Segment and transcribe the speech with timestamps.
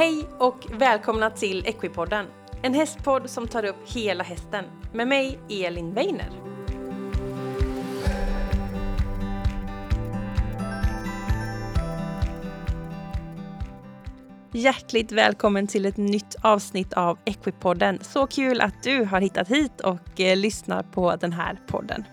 [0.00, 2.26] Hej och välkomna till Equipodden.
[2.62, 4.64] En hästpodd som tar upp hela hästen.
[4.92, 6.30] Med mig, Elin Weiner.
[14.52, 17.98] Hjärtligt välkommen till ett nytt avsnitt av Equipodden.
[18.02, 22.04] Så kul att du har hittat hit och eh, lyssnar på den här podden.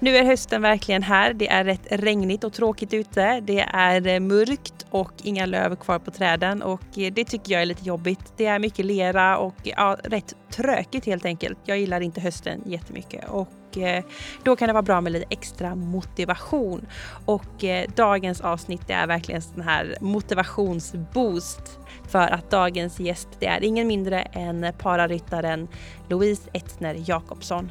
[0.00, 1.34] Nu är hösten verkligen här.
[1.34, 3.40] Det är rätt regnigt och tråkigt ute.
[3.40, 7.62] Det är eh, mörkt och inga löv kvar på träden och eh, det tycker jag
[7.62, 8.32] är lite jobbigt.
[8.36, 11.58] Det är mycket lera och ja, rätt trökigt helt enkelt.
[11.64, 14.04] Jag gillar inte hösten jättemycket och eh,
[14.42, 16.86] då kan det vara bra med lite extra motivation.
[17.24, 23.46] Och eh, dagens avsnitt är verkligen en sån här motivationsboost för att dagens gäst det
[23.46, 25.68] är ingen mindre än pararyttaren
[26.08, 27.70] Louise Etzner Jakobsson.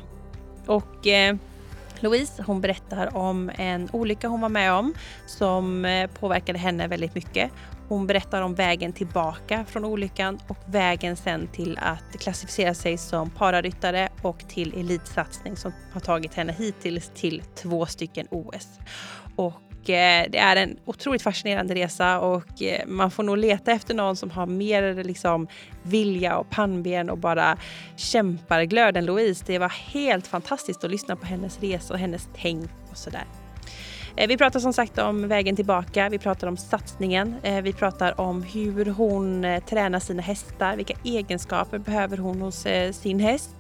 [0.66, 1.08] Och
[2.06, 4.94] Louise hon berättar om en olycka hon var med om
[5.26, 7.52] som eh, påverkade henne väldigt mycket.
[7.88, 13.30] Hon berättar om vägen tillbaka från olyckan och vägen sen till att klassificera sig som
[13.30, 18.80] pararyttare och till elitsatsning som har tagit henne hittills till två stycken OS.
[19.36, 23.94] Och Eh, det är en otroligt fascinerande resa och eh, man får nog leta efter
[23.94, 25.48] någon som har mer liksom
[25.84, 27.58] vilja och pannben och bara
[27.96, 29.44] kämparglöd än Louise.
[29.48, 33.26] Det var helt fantastiskt att lyssna på hennes resa och hennes tänk och sådär.
[34.18, 38.22] Eh, vi pratar som sagt om vägen tillbaka, vi pratar om satsningen, eh, vi pratar
[38.22, 43.56] om hur hon eh, tränar sina hästar, vilka egenskaper behöver hon hos sin häst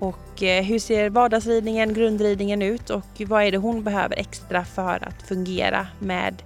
[0.00, 5.08] och eh, hur ser vardagsridningen, grundridningen ut och vad är det hon behöver extra för
[5.08, 6.42] att fungera med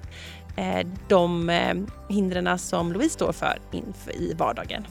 [0.57, 1.75] eh, de eh,
[2.09, 3.59] hindren som Louise står för
[4.15, 4.87] i vardagen.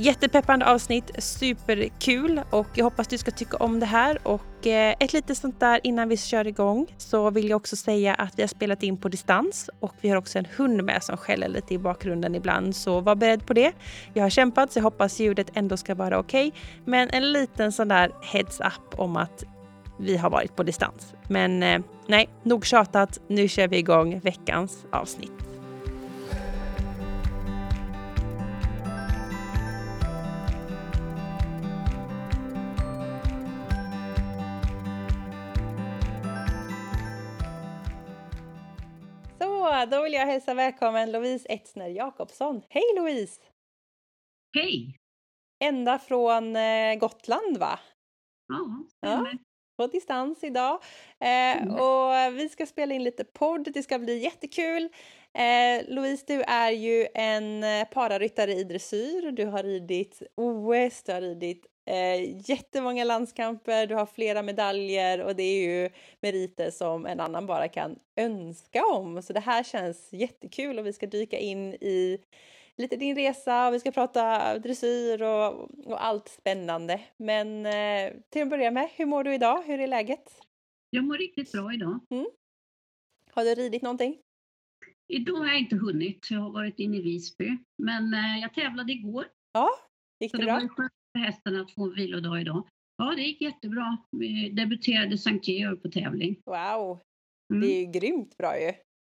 [0.00, 4.18] Jättepeppande avsnitt, superkul och jag hoppas du ska tycka om det här.
[4.28, 8.14] Och eh, ett litet sånt där innan vi kör igång så vill jag också säga
[8.14, 11.16] att vi har spelat in på distans och vi har också en hund med som
[11.16, 12.76] skäller lite i bakgrunden ibland.
[12.76, 13.72] Så var beredd på det.
[14.14, 16.48] Jag har kämpat så jag hoppas ljudet ändå ska vara okej.
[16.48, 16.60] Okay.
[16.84, 19.44] Men en liten sån där heads up om att
[19.98, 21.14] vi har varit på distans.
[21.28, 23.20] Men eh, nej, nog tjatat.
[23.28, 25.47] Nu kör vi igång veckans avsnitt.
[39.90, 42.62] Då vill jag hälsa välkommen Louise Etzner Jakobsson.
[42.68, 43.40] Hej Louise!
[44.56, 44.96] Hej!
[45.64, 47.78] Ända från eh, Gotland va?
[48.48, 49.26] Ja, ja
[49.78, 50.82] på distans idag.
[51.20, 51.74] Eh, mm.
[51.74, 54.88] och vi ska spela in lite podd, det ska bli jättekul.
[55.38, 59.32] Eh, Louise, du är ju en eh, pararyttare i dressyr.
[59.32, 65.36] Du har ridit OS, du har ridit Eh, jättemånga landskamper, du har flera medaljer och
[65.36, 65.90] det är ju
[66.20, 69.22] meriter som en annan bara kan önska om.
[69.22, 72.18] Så det här känns jättekul och vi ska dyka in i
[72.76, 77.00] lite din resa och vi ska prata dressyr och, och allt spännande.
[77.16, 79.62] Men eh, till att börja med, hur mår du idag?
[79.62, 80.40] Hur är läget?
[80.90, 82.00] Jag mår riktigt bra idag.
[82.10, 82.26] Mm.
[83.30, 84.18] Har du ridit någonting?
[85.08, 86.30] Idag har jag inte hunnit.
[86.30, 87.58] Jag har varit inne i Visby.
[87.78, 89.24] Men eh, jag tävlade igår.
[89.52, 89.70] Ja,
[90.20, 90.54] gick det, det bra?
[90.76, 92.68] Var för hästen att få en vilodag idag.
[92.96, 93.98] Ja, det gick jättebra.
[94.10, 96.40] Vi debuterade Sankt Georg på tävling.
[96.44, 97.00] Wow!
[97.52, 97.60] Mm.
[97.60, 98.72] Det är ju grymt bra ju.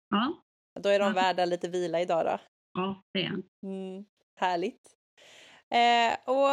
[0.09, 0.43] Ja.
[0.81, 1.15] Då är de ja.
[1.15, 2.39] värda lite vila idag då.
[2.75, 4.05] Ja, det är mm.
[4.37, 4.97] Härligt.
[5.71, 6.49] Eh, och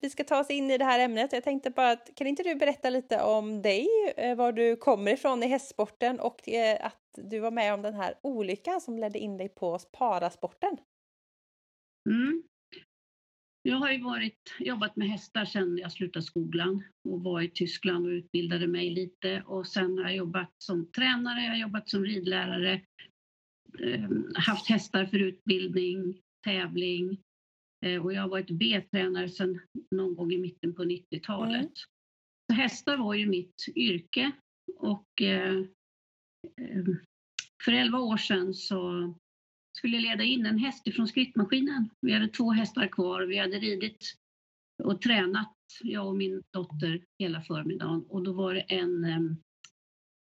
[0.00, 1.32] vi ska ta oss in i det här ämnet.
[1.32, 5.12] Jag tänkte bara att kan inte du berätta lite om dig, eh, var du kommer
[5.12, 9.18] ifrån i hästsporten och eh, att du var med om den här olyckan som ledde
[9.18, 10.76] in dig på parasporten?
[12.10, 12.42] Mm.
[13.64, 18.06] Jag har ju varit, jobbat med hästar sedan jag slutade skolan och var i Tyskland
[18.06, 22.04] och utbildade mig lite och sen har jag jobbat som tränare, jag har jobbat som
[22.04, 22.80] ridlärare,
[23.78, 27.20] eh, haft hästar för utbildning, tävling
[27.86, 31.60] eh, och jag har varit B-tränare sedan någon gång i mitten på 90-talet.
[31.60, 31.72] Mm.
[32.50, 34.32] Så hästar var ju mitt yrke
[34.76, 35.64] och eh,
[37.64, 39.14] för 11 år sedan så
[39.82, 41.90] skulle leda in en häst ifrån skrittmaskinen.
[42.00, 43.22] Vi hade två hästar kvar.
[43.22, 44.14] Vi hade ridit
[44.82, 48.04] och tränat, jag och min dotter, hela förmiddagen.
[48.08, 49.02] Och då var det en,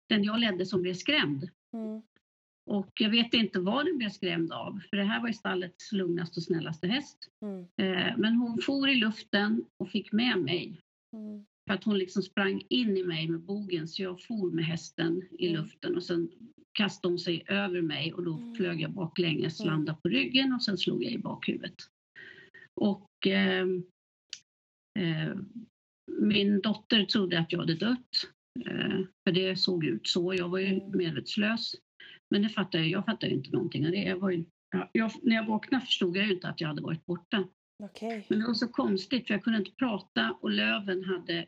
[0.09, 1.51] den jag ledde som blev skrämd.
[1.73, 2.03] Mm.
[2.71, 5.93] Och jag vet inte vad den blev skrämd av, för det här var ju stallets
[5.93, 7.29] lugnaste och snällaste häst.
[7.43, 7.61] Mm.
[7.61, 10.81] Eh, men hon for i luften och fick med mig.
[11.13, 11.47] Mm.
[11.67, 15.23] För att hon liksom sprang in i mig med bogen så jag for med hästen
[15.39, 15.63] i mm.
[15.63, 16.31] luften och sen
[16.73, 18.55] kastade hon sig över mig och då mm.
[18.55, 19.73] flög jag baklänges, mm.
[19.73, 21.75] landade på ryggen och sen slog jag i bakhuvudet.
[22.81, 23.67] Och eh,
[24.99, 25.35] eh,
[26.21, 28.31] min dotter trodde att jag hade dött.
[28.67, 30.35] Eh, för det såg ut så.
[30.35, 30.97] Jag var ju mm.
[30.97, 31.75] medvetslös.
[32.31, 34.03] Men det fattade jag, jag fattade inte någonting av det.
[34.03, 36.83] Jag var ju ja, jag, när jag vaknade förstod jag ju inte att jag hade
[36.83, 37.49] varit borta.
[37.83, 38.27] Okej.
[38.29, 41.47] Men det var så konstigt för jag kunde inte prata och löven hade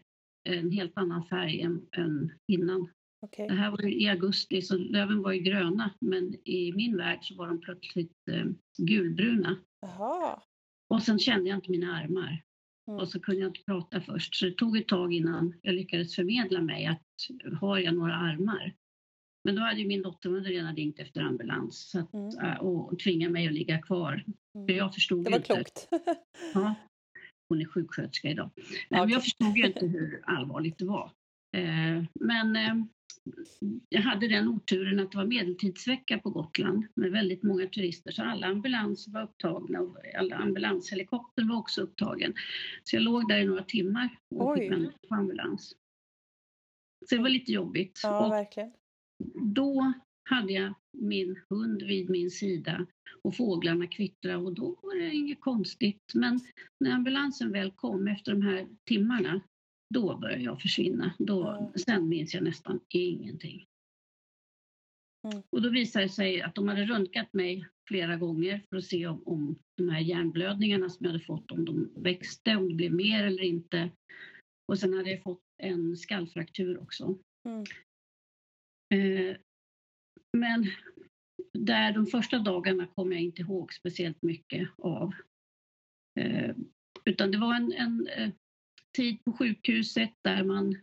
[0.49, 2.89] en helt annan färg än, än innan.
[3.21, 3.49] Okej.
[3.49, 7.35] Det här var i augusti så löven var ju gröna men i min värld så
[7.35, 8.45] var de plötsligt eh,
[8.79, 9.57] gulbruna.
[9.81, 10.43] Jaha.
[10.89, 12.43] Och sen kände jag inte mina armar.
[12.89, 13.01] Mm.
[13.01, 14.35] Och så kunde jag inte prata först.
[14.35, 17.03] Så det tog ett tag innan jag lyckades förmedla mig att
[17.61, 18.75] har jag några armar?
[19.45, 22.39] Men då hade ju min dotter redan ringt efter ambulans att, Mm.
[22.39, 24.25] äh, och tvingade mig att ligga kvar.
[24.53, 24.77] För Mm.
[24.77, 25.55] jag förstod Det var inte.
[25.55, 25.89] klokt.
[26.55, 26.75] Ja,
[27.49, 28.51] hon är sjuksköterska idag.
[28.89, 29.21] Men jag okej.
[29.21, 31.11] förstod ju inte hur allvarligt det var.
[31.57, 32.75] Eh, men eh,
[33.89, 38.23] jag hade den oturen att det var medeltidsvecka på Gotland med väldigt många turister så
[38.23, 42.35] alla ambulanser var upptagna och alla ambulanshelikopter var också upptagen.
[42.85, 44.61] Så jag låg där i några timmar och Oj.
[44.61, 45.77] fick vänta på ambulans.
[47.09, 48.01] Så det var lite jobbigt.
[48.03, 48.73] Ja, Och verkligen.
[49.55, 49.93] Då
[50.31, 52.87] hade jag min hund vid min sida
[53.23, 56.13] och fåglarna kvittrade och då var det inget konstigt.
[56.15, 56.41] Men
[56.81, 59.41] när ambulansen väl kom efter de här timmarna,
[59.95, 61.15] då började jag försvinna.
[61.19, 61.81] Då, Ja.
[61.81, 63.65] Sen minns jag nästan ingenting.
[65.25, 65.43] Mm.
[65.51, 69.07] Och då visade det sig att de hade röntgat mig flera gånger för att se
[69.07, 72.93] om, om de här hjärnblödningarna som jag hade fått, om de växte, om det blev
[72.93, 73.91] mer eller inte.
[74.73, 77.19] Och sen hade jag fått en skallfraktur också.
[77.49, 77.65] Mm.
[78.95, 79.37] Eh,
[80.33, 80.67] men
[81.53, 85.13] där de första dagarna kom jag inte ihåg speciellt mycket av.
[86.21, 86.57] Eh,
[87.05, 88.31] utan det var en, en eh,
[88.97, 90.77] tid på sjukhuset där man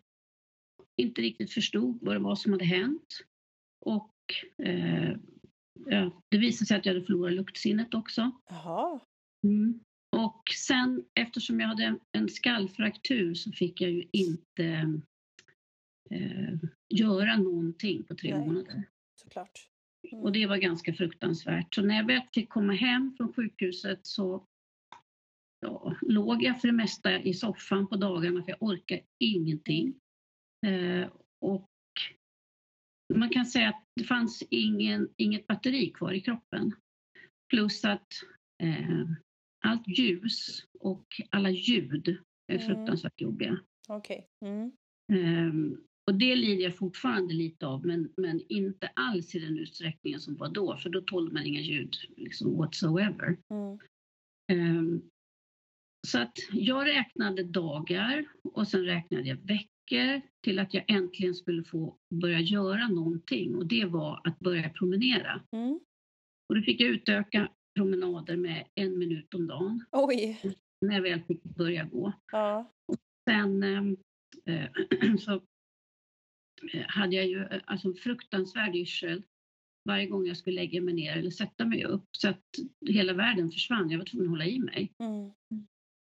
[1.01, 3.07] inte riktigt förstod vad det var som hade hänt.
[3.85, 4.15] Och
[4.57, 5.17] eh,
[5.85, 8.31] ja, det visade sig att jag hade förlorat luktsinnet också.
[9.43, 9.79] Mm.
[10.15, 15.01] Och sen eftersom jag hade en skallfraktur så fick jag ju inte
[16.11, 16.53] eh,
[16.89, 18.47] göra någonting på tre Nej.
[18.47, 18.83] månader.
[19.21, 19.67] Såklart.
[20.11, 20.23] Mm.
[20.23, 21.75] Och det var ganska fruktansvärt.
[21.75, 24.45] Så när jag väl fick komma hem från sjukhuset så
[25.59, 29.93] ja, låg jag för det mesta i soffan på dagarna för jag orkade ingenting.
[30.67, 31.09] Eh,
[31.41, 31.69] och
[33.13, 36.75] man kan säga att det fanns ingen, inget batteri kvar i kroppen.
[37.49, 38.07] Plus att
[38.63, 39.05] eh,
[39.65, 42.07] allt ljus och alla ljud
[42.51, 42.67] är Mm.
[42.67, 43.59] fruktansvärt jobbiga.
[43.89, 44.27] Okej.
[44.45, 44.71] Mm.
[45.13, 45.77] Ehm,
[46.11, 50.35] och det lider jag fortfarande lite av, men, men inte alls i den utsträckningen som
[50.35, 53.37] var då, för då tålde man inga ljud liksom whatsoever.
[53.49, 53.79] Mm.
[54.51, 55.01] Ehm,
[56.07, 61.63] så att jag räknade dagar och sen räknade jag veckor till att jag äntligen skulle
[61.63, 65.41] få börja göra någonting och det var att börja promenera.
[65.51, 65.79] Mm.
[66.49, 70.39] Och då fick jag utöka promenader med en minut om dagen Oj.
[70.81, 72.13] när jag väl fick börja gå.
[72.31, 72.71] Ja.
[73.29, 73.97] Sen ehm,
[74.45, 74.69] eh,
[75.19, 75.41] så
[76.87, 79.23] hade jag ju eh, alltså en fruktansvärd yrsel
[79.85, 82.45] varje gång jag skulle lägga mig ner eller sätta mig upp så att
[82.87, 83.89] hela världen försvann.
[83.89, 84.91] Jag var tvungen att hålla i mig.
[84.99, 85.31] Mm.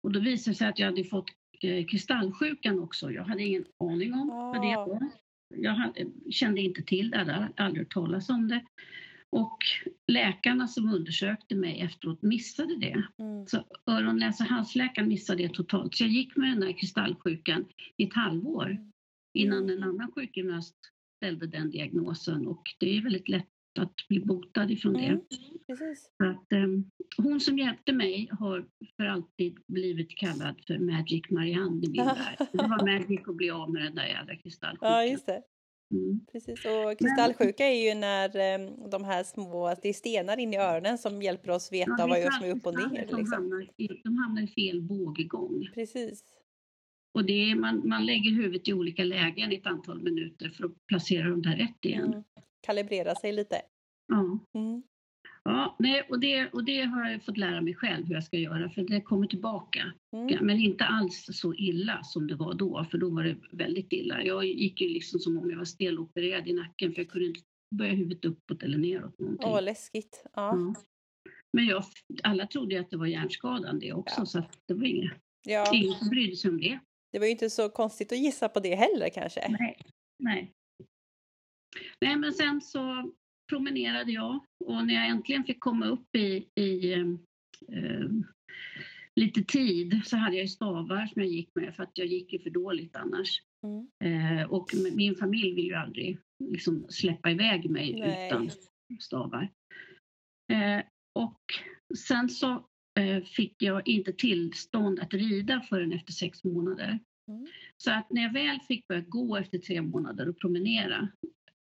[0.02, 1.30] Och då visade det sig att jag hade fått
[1.60, 3.10] eh, kristallsjukan också.
[3.10, 5.10] Jag hade ingen aning om vad det var.
[5.54, 8.64] Jag hade, kände inte till det, hade aldrig hört talas om det.
[9.32, 9.58] Och
[10.12, 13.04] läkarna som undersökte mig efteråt missade det.
[13.18, 13.46] Mm.
[13.46, 15.94] Så öron, näsa, halsläkaren missade det totalt.
[15.94, 17.64] Så jag gick med den här kristallsjukan
[17.96, 18.90] i ett halvår
[19.34, 20.76] innan en annan sjukgymnast
[21.16, 22.46] ställde den diagnosen.
[22.46, 23.46] Och det är väldigt lätt
[23.78, 25.06] att bli botad ifrån det.
[25.06, 25.20] Mm.
[26.18, 31.90] Att, ehm, hon som hjälpte mig har för alltid blivit kallad för Magic Marianne i
[31.90, 32.36] min värld.
[32.52, 34.92] Det var magic att bli av med den där jävla kristallsjukan.
[34.92, 35.42] Ja, just det.
[35.94, 36.20] Mm.
[36.32, 36.64] Precis.
[36.64, 40.98] Och kristallsjuka är ju när eh, de här små, det är stenar in i öronen
[40.98, 43.06] som hjälper oss veta Ja, vad som är upp och ner.
[43.08, 43.32] som Liksom.
[43.32, 45.68] hamnar i, de hamnar i fel båggång.
[45.74, 46.24] Precis.
[47.18, 50.64] Och det är, man, man lägger huvudet i olika lägen i ett antal minuter för
[50.64, 52.04] att placera dem där rätt igen.
[52.12, 52.22] Mm.
[52.66, 53.62] Kalibrera sig lite.
[54.12, 54.38] Ja.
[54.58, 54.82] Mm.
[55.44, 58.36] Ja, nej, och, det, och det har jag fått lära mig själv hur jag ska
[58.36, 59.92] göra för det kommer tillbaka.
[60.16, 60.46] Mm.
[60.46, 64.22] Men inte alls så illa som det var då, för då var det väldigt illa.
[64.22, 67.40] Jag gick ju liksom som om jag var stelopererad i nacken för jag kunde inte
[67.74, 69.18] böja huvudet uppåt eller neråt.
[69.18, 69.48] Någonting.
[69.48, 70.24] Åh, läskigt.
[70.24, 70.30] Ja.
[70.56, 70.74] Ja.
[71.52, 71.84] Men jag,
[72.22, 74.26] alla trodde att det var hjärnskadan det också, Ja.
[74.26, 75.12] så det var inget,
[75.48, 76.80] ja, ingen som brydde sig om det.
[77.12, 79.48] Det var ju inte så konstigt att gissa på det heller kanske.
[79.48, 79.76] Nej.
[80.18, 80.52] Nej.
[82.00, 83.12] Nej, men sen så
[83.50, 87.06] promenerade jag och när jag äntligen fick komma upp i, i eh,
[89.20, 92.38] lite tid så hade jag stavar som jag gick med för att jag gick ju
[92.38, 93.42] för dåligt annars.
[93.66, 93.88] Mm.
[94.04, 98.26] Eh, och min familj vill ju aldrig liksom släppa iväg mig Nej.
[98.26, 98.50] utan
[99.00, 99.50] stavar.
[100.52, 100.82] Eh,
[101.18, 101.40] och
[102.08, 102.69] sen så
[103.24, 106.98] fick jag inte tillstånd att rida förrän efter sex månader.
[107.28, 107.46] Mm.
[107.76, 111.08] Så att när jag väl fick börja gå efter tre månader och promenera,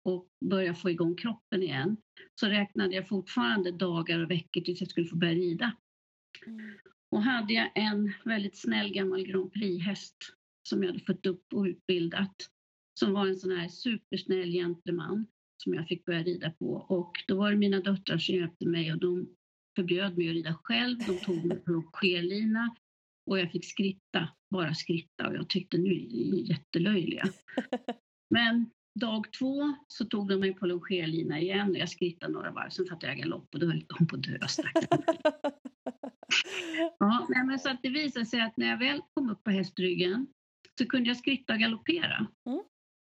[0.06, 1.96] och börja få igång kroppen igen
[2.40, 5.76] så räknade jag fortfarande dagar och veckor tills jag skulle få börja rida.
[6.46, 6.74] Mm.
[7.10, 10.16] Och hade jag en väldigt snäll gammal Grand Prix-häst
[10.68, 12.34] som jag hade fått upp och utbildat
[12.98, 15.26] som var en sån här supersnäll gentleman
[15.62, 16.66] som jag fick börja rida på.
[16.72, 19.28] Och då var det mina döttrar som hjälpte mig och de
[19.76, 20.98] förbjöd mig att rida själv.
[20.98, 22.76] De tog mig på skelina
[23.30, 27.24] och jag fick skritta, bara skritta och jag tyckte nu är jättelöjliga.
[28.30, 32.70] Men dag två så tog de mig på longerlina igen och jag skrittade några varv,
[32.70, 34.38] sen fattade jag galopp och då höll de på att dö
[36.98, 40.26] ja, men så att det visade sig att när jag väl kom upp på hästryggen
[40.78, 42.26] så kunde jag skritta och galoppera.
[42.46, 42.62] Mm.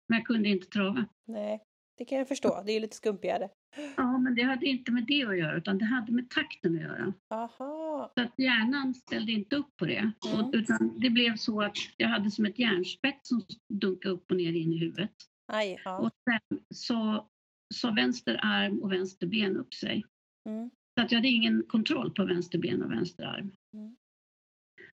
[0.09, 1.07] Men jag kunde inte trava.
[1.27, 1.61] Nej,
[2.03, 2.63] det kan jag förstå.
[2.67, 3.49] Det är ju lite skumpigare.
[3.97, 6.83] Ja, men det hade inte med det att göra utan det hade med takten att
[6.83, 7.13] göra.
[7.31, 8.13] Aha.
[8.15, 10.13] Så att hjärnan ställde inte upp på det.
[10.35, 10.51] Mm.
[10.53, 14.53] utan det blev så att jag hade som ett järnspett som dunkade upp och ner
[14.53, 15.11] in i huvudet.
[15.53, 15.99] Aj, ja.
[15.99, 17.29] Och sen så
[17.75, 20.05] sa vänster arm och vänster ben upp sig.
[20.49, 20.71] Mm.
[20.95, 23.53] Så att jag hade ingen kontroll på vänster ben och vänster arm.
[23.75, 23.97] Mm.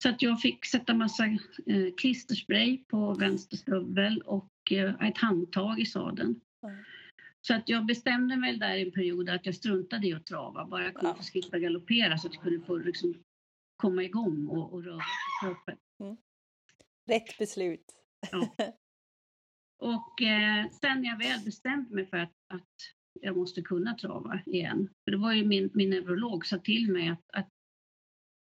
[0.03, 1.25] Så att jag fick sätta massa
[1.67, 6.41] eh, klisterspray på vänster stövel och eh, ett handtag i sadeln.
[7.41, 10.65] Så att jag bestämde mig där i en period att jag struntade i att trava,
[10.65, 11.15] bara jag kunde ja.
[11.15, 13.15] få slippa galoppera så att jag kunde få liksom,
[13.77, 15.77] komma igång och, och röra på kroppen.
[16.01, 16.17] Mm.
[17.07, 17.85] Rätt beslut.
[18.31, 18.57] Ja.
[19.83, 22.71] Och eh, sen när jag väl bestämde mig för att, att
[23.21, 27.09] jag måste kunna trava igen, för det var ju min, min neurolog sa till mig
[27.09, 27.49] att, att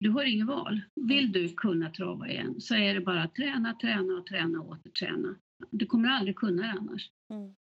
[0.00, 0.80] du har inget val.
[0.94, 4.68] Vill du kunna trava igen så är det bara att träna, träna och träna och
[4.68, 5.36] återträna.
[5.70, 7.10] Du kommer aldrig kunna det annars.
[7.30, 7.54] Mm.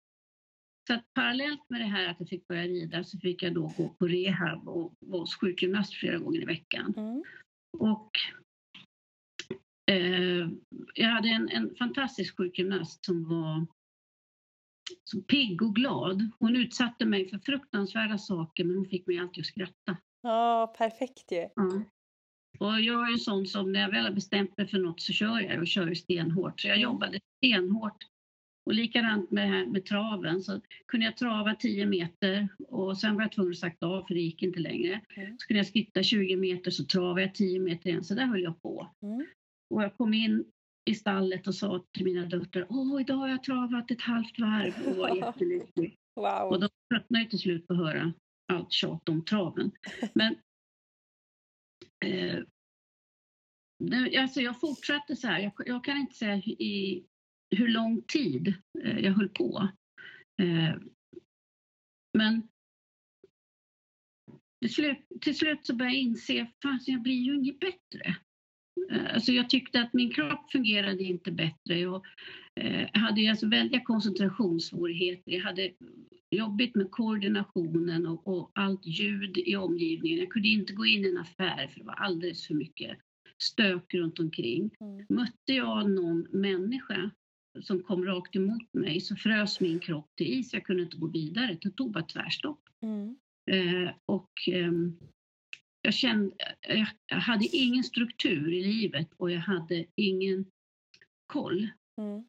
[0.86, 3.72] Så att parallellt med det här att jag fick börja rida så fick jag då
[3.76, 6.94] gå på rehab och vara hos sjukgymnast flera gånger i veckan.
[6.96, 7.24] Mm.
[7.78, 8.10] Och
[9.90, 10.48] eh,
[10.94, 13.66] jag hade en, en fantastisk sjukgymnast som var
[15.04, 16.30] så pigg och glad.
[16.38, 19.96] Hon utsatte mig för fruktansvärda saker men hon fick mig alltid att skratta.
[20.22, 21.48] Ja, perfekt ju.
[21.56, 21.82] Ja.
[22.58, 25.12] Och jag är en sån som när jag väl har bestämt mig för något så
[25.12, 26.60] kör jag och kör stenhårt.
[26.60, 26.82] Så jag mm.
[26.82, 28.06] jobbade stenhårt.
[28.66, 33.32] Och likadant med, med traven så kunde jag trava 10 meter och sen var jag
[33.32, 35.00] tvungen att sakta av för det gick inte längre.
[35.16, 35.38] Mm.
[35.38, 38.04] Så kunde jag skritta 20 meter så travade jag 10 meter igen.
[38.04, 38.90] Så där höll jag på.
[39.02, 39.26] Mm.
[39.74, 40.44] Och jag kom in
[40.90, 44.74] i stallet och sa till mina döttrar, åh idag har jag travat ett halvt varv
[44.86, 45.96] och var jättelycklig.
[46.16, 46.50] Wow.
[46.50, 48.12] Och de tröttnade ju till slut på att höra
[48.52, 49.70] allt tjat om traven.
[50.14, 50.36] Men
[52.04, 52.38] eh,
[54.22, 57.04] alltså jag fortsatte så här, jag, jag, kan inte säga i
[57.50, 59.68] hur lång tid eh, jag höll på.
[60.42, 60.76] Eh,
[62.18, 62.48] men
[64.60, 68.16] till slut, till slut så började jag inse, fan jag blir ju inget bättre.
[68.90, 71.78] Eh, alltså jag tyckte att min kropp fungerade inte bättre.
[71.78, 72.06] Jag
[72.92, 75.32] hade alltså väldiga koncentrationssvårigheter.
[75.32, 75.72] Jag hade
[76.30, 80.18] jobbigt med koordinationen och, och, allt ljud i omgivningen.
[80.18, 82.98] Jag kunde inte gå in i en affär för det var alldeles för mycket
[83.42, 84.70] stök runt omkring.
[84.80, 85.06] Mm.
[85.08, 87.10] Mötte jag någon människa
[87.62, 90.52] som kom rakt emot mig så frös min kropp till is.
[90.52, 91.58] Jag kunde inte gå vidare.
[91.60, 92.60] Det tog bara tvärstopp.
[92.82, 93.16] Mm.
[93.50, 94.72] Eh, och eh,
[95.82, 96.36] jag kände,
[97.06, 100.44] jag hade ingen struktur i livet och jag hade ingen
[101.26, 101.68] koll.
[102.00, 102.24] Mm.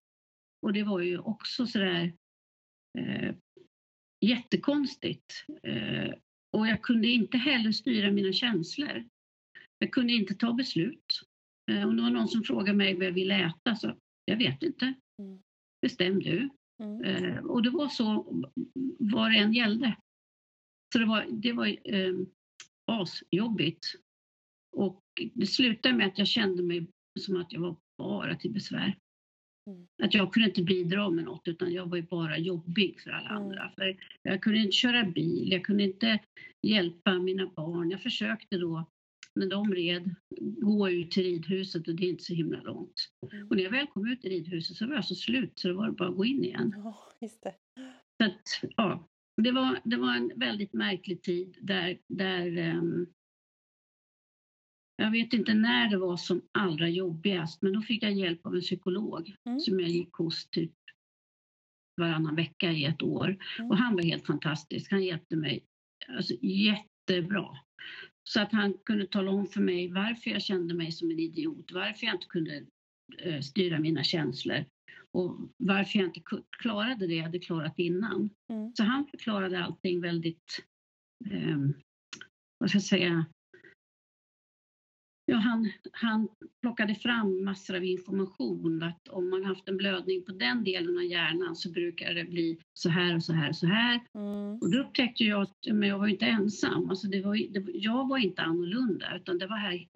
[0.61, 2.13] Och det var ju också sådär
[2.99, 3.35] eh,
[4.25, 5.45] jättekonstigt.
[5.63, 6.13] Eh,
[6.57, 9.07] och jag kunde inte heller styra mina känslor.
[9.79, 11.21] Jag kunde inte ta beslut.
[11.71, 14.63] Eh, om det var någon som frågade mig vad jag ville äta så jag vet
[14.63, 14.93] inte.
[15.21, 15.39] Mm.
[15.81, 16.49] Bestäm du.
[16.83, 17.03] Mm.
[17.03, 18.25] Eh, och det var så
[18.99, 19.97] vad det än gällde.
[20.93, 22.13] Så det var, det var eh,
[22.85, 23.85] asjobbigt.
[24.71, 26.87] Och det slutade med att jag kände mig
[27.19, 28.97] som att jag var bara till besvär.
[29.69, 29.87] Mm.
[30.03, 33.29] Att jag kunde inte bidra med något utan jag var ju bara jobbig för alla
[33.29, 33.43] mm.
[33.43, 33.71] andra.
[33.75, 36.19] För jag kunde inte köra bil, jag kunde inte
[36.67, 37.91] hjälpa mina barn.
[37.91, 38.85] Jag försökte då
[39.37, 43.09] när de red gå ut till ridhuset och det är inte så himla långt.
[43.33, 43.47] Mm.
[43.47, 45.73] Och när jag väl kom ut i ridhuset så var jag så slut så det
[45.73, 46.73] var bara att gå in igen.
[46.77, 47.55] Oh, just det.
[48.17, 49.07] Så att, ja,
[49.41, 53.07] det, var, det var en väldigt märklig tid där, där um,
[54.95, 58.55] jag vet inte när det var som allra jobbigast men då fick jag hjälp av
[58.55, 59.59] en psykolog mm.
[59.59, 60.73] som jag gick hos typ
[62.01, 63.37] varannan vecka i ett år.
[63.59, 63.71] Mm.
[63.71, 64.91] Och han var helt fantastisk.
[64.91, 65.65] Han hjälpte mig
[66.07, 67.57] alltså, jättebra.
[68.27, 71.71] Så att han kunde tala om för mig varför jag kände mig som en idiot,
[71.71, 72.65] varför jag inte kunde
[73.17, 74.65] eh, styra mina känslor
[75.11, 76.21] och varför jag inte
[76.61, 78.29] klarade det jag hade klarat innan.
[78.49, 78.71] Mm.
[78.75, 80.65] Så han förklarade allting väldigt,
[81.31, 81.57] eh,
[82.57, 83.25] vad ska jag säga,
[85.29, 86.27] ja, han, han
[86.61, 91.03] plockade fram massor av information att om man haft en blödning på den delen av
[91.03, 94.01] hjärnan så brukar det bli så här och så här och så här.
[94.13, 94.57] Mm.
[94.61, 96.89] Och då upptäckte jag att men jag var inte ensam.
[96.89, 99.87] Alltså det var, det, jag var inte annorlunda utan det var här,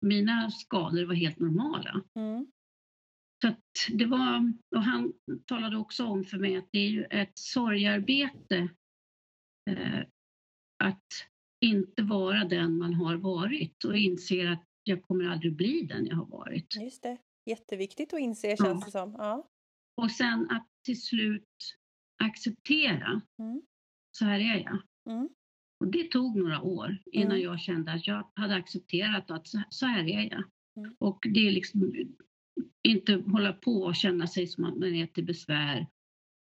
[0.00, 2.02] mina skador var helt normala.
[2.14, 2.46] Mm.
[3.42, 5.12] Så att det var, och han
[5.46, 8.68] talade också om för mig att det är ju ett sorgarbete
[9.70, 10.00] eh,
[10.84, 11.29] att
[11.60, 16.16] inte vara den man har varit och inser att jag kommer aldrig bli den jag
[16.16, 16.76] har varit.
[16.82, 17.16] Just det.
[17.46, 18.56] Jätteviktigt att inse Ja.
[18.56, 19.14] känns det som.
[19.18, 19.48] Ja.
[19.96, 21.48] Och sen att till slut
[22.22, 23.62] acceptera, Mm.
[24.18, 24.82] så här är jag.
[25.10, 25.28] Mm.
[25.80, 27.42] Och det tog några år innan Mm.
[27.42, 30.42] jag kände att jag hade accepterat att så, här är jag.
[30.76, 30.96] Mm.
[30.98, 31.92] Och det är liksom
[32.88, 35.86] inte hålla på och känna sig som att man är till besvär.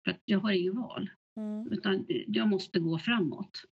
[0.03, 1.67] För att jag har ingen val, Mm.
[1.71, 3.63] utan jag måste gå framåt.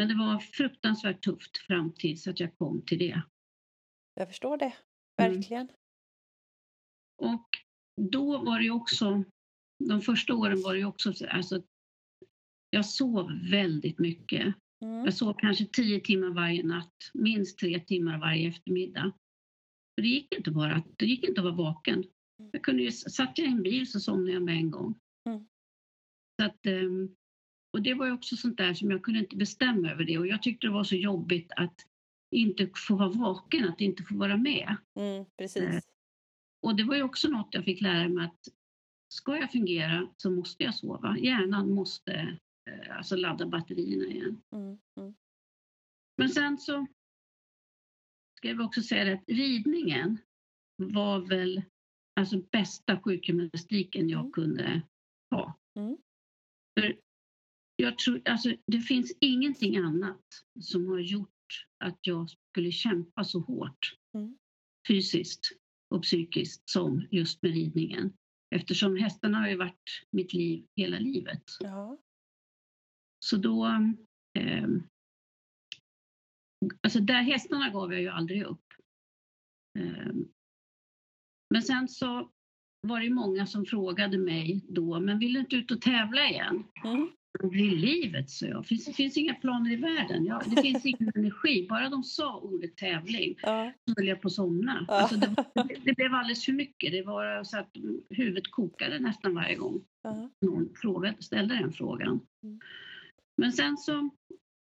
[0.00, 0.08] Mm.
[0.08, 3.22] Men det var fruktansvärt tufft fram tills att jag kom till det.
[4.14, 4.72] Jag förstår det.
[5.22, 5.34] Mm.
[5.34, 5.68] Verkligen.
[7.22, 7.48] Och
[8.10, 9.24] då var det också,
[9.88, 11.62] de första åren var det också, så- alltså,
[12.70, 14.54] jag sov väldigt mycket.
[14.84, 15.04] Mm.
[15.04, 19.12] Jag sov kanske tio timmar varje natt, minst tre timmar varje eftermiddag.
[19.94, 22.04] För det gick inte bara, det gick inte att vara vaken.
[22.52, 24.94] Jag kunde ju, satt jag i en bil så somnade jag med en gång.
[25.28, 25.46] Mm.
[26.40, 27.16] Så att, ehm,
[27.72, 30.26] och det var ju också sånt där som jag kunde inte bestämma över det och
[30.26, 31.86] jag tyckte det var så jobbigt att
[32.34, 34.76] inte få vara vaken, att inte få vara med.
[34.94, 35.24] Mm.
[35.38, 35.88] Precis.
[36.62, 38.48] Och det var ju också något jag fick lära mig att
[39.14, 41.18] ska jag fungera så måste jag sova.
[41.18, 42.38] Hjärnan måste
[42.70, 44.42] eh, alltså ladda batterierna igen.
[44.52, 44.78] Mm.
[45.00, 45.14] Mm.
[46.16, 46.86] Men sen så
[48.36, 50.18] ska jag också säga att ridningen
[50.76, 51.62] var väl
[52.20, 54.32] alltså bästa sjukgymnastiken jag Mm.
[54.32, 54.82] kunde
[55.30, 55.58] ha.
[55.76, 55.96] Mm.
[56.80, 56.96] För
[57.82, 60.24] jag tror, alltså, det finns ingenting annat
[60.60, 64.38] som har gjort att jag skulle kämpa så hårt Mm.
[64.88, 65.50] fysiskt
[65.94, 68.12] och psykiskt som just med ridningen.
[68.54, 71.42] Eftersom hästarna har ju varit mitt liv hela livet.
[71.60, 71.98] Ja.
[73.24, 73.66] Så då...
[74.38, 74.68] Eh,
[76.82, 78.72] alltså där hästarna gav jag ju aldrig upp.
[79.78, 80.12] Eh,
[81.50, 82.30] men sen så
[82.80, 86.64] var det många som frågade mig då, men vill du inte ut och tävla igen?
[86.84, 87.10] Mm.
[87.42, 88.66] Är livet, så jag.
[88.66, 90.24] Finns, det finns inga planer i världen.
[90.24, 91.66] Ja, det finns ingen energi.
[91.68, 93.72] Bara de sa ordet tävling Ja.
[93.88, 94.84] så höll jag på att somna.
[94.88, 94.94] Ja.
[95.00, 96.92] Alltså det, var- det blev alldeles för mycket.
[96.92, 97.70] Det var så att
[98.10, 100.30] huvudet kokade nästan varje gång Ja.
[100.46, 102.20] någon frågade, ställde den frågan.
[102.44, 102.60] Mm.
[103.40, 104.10] Men sen så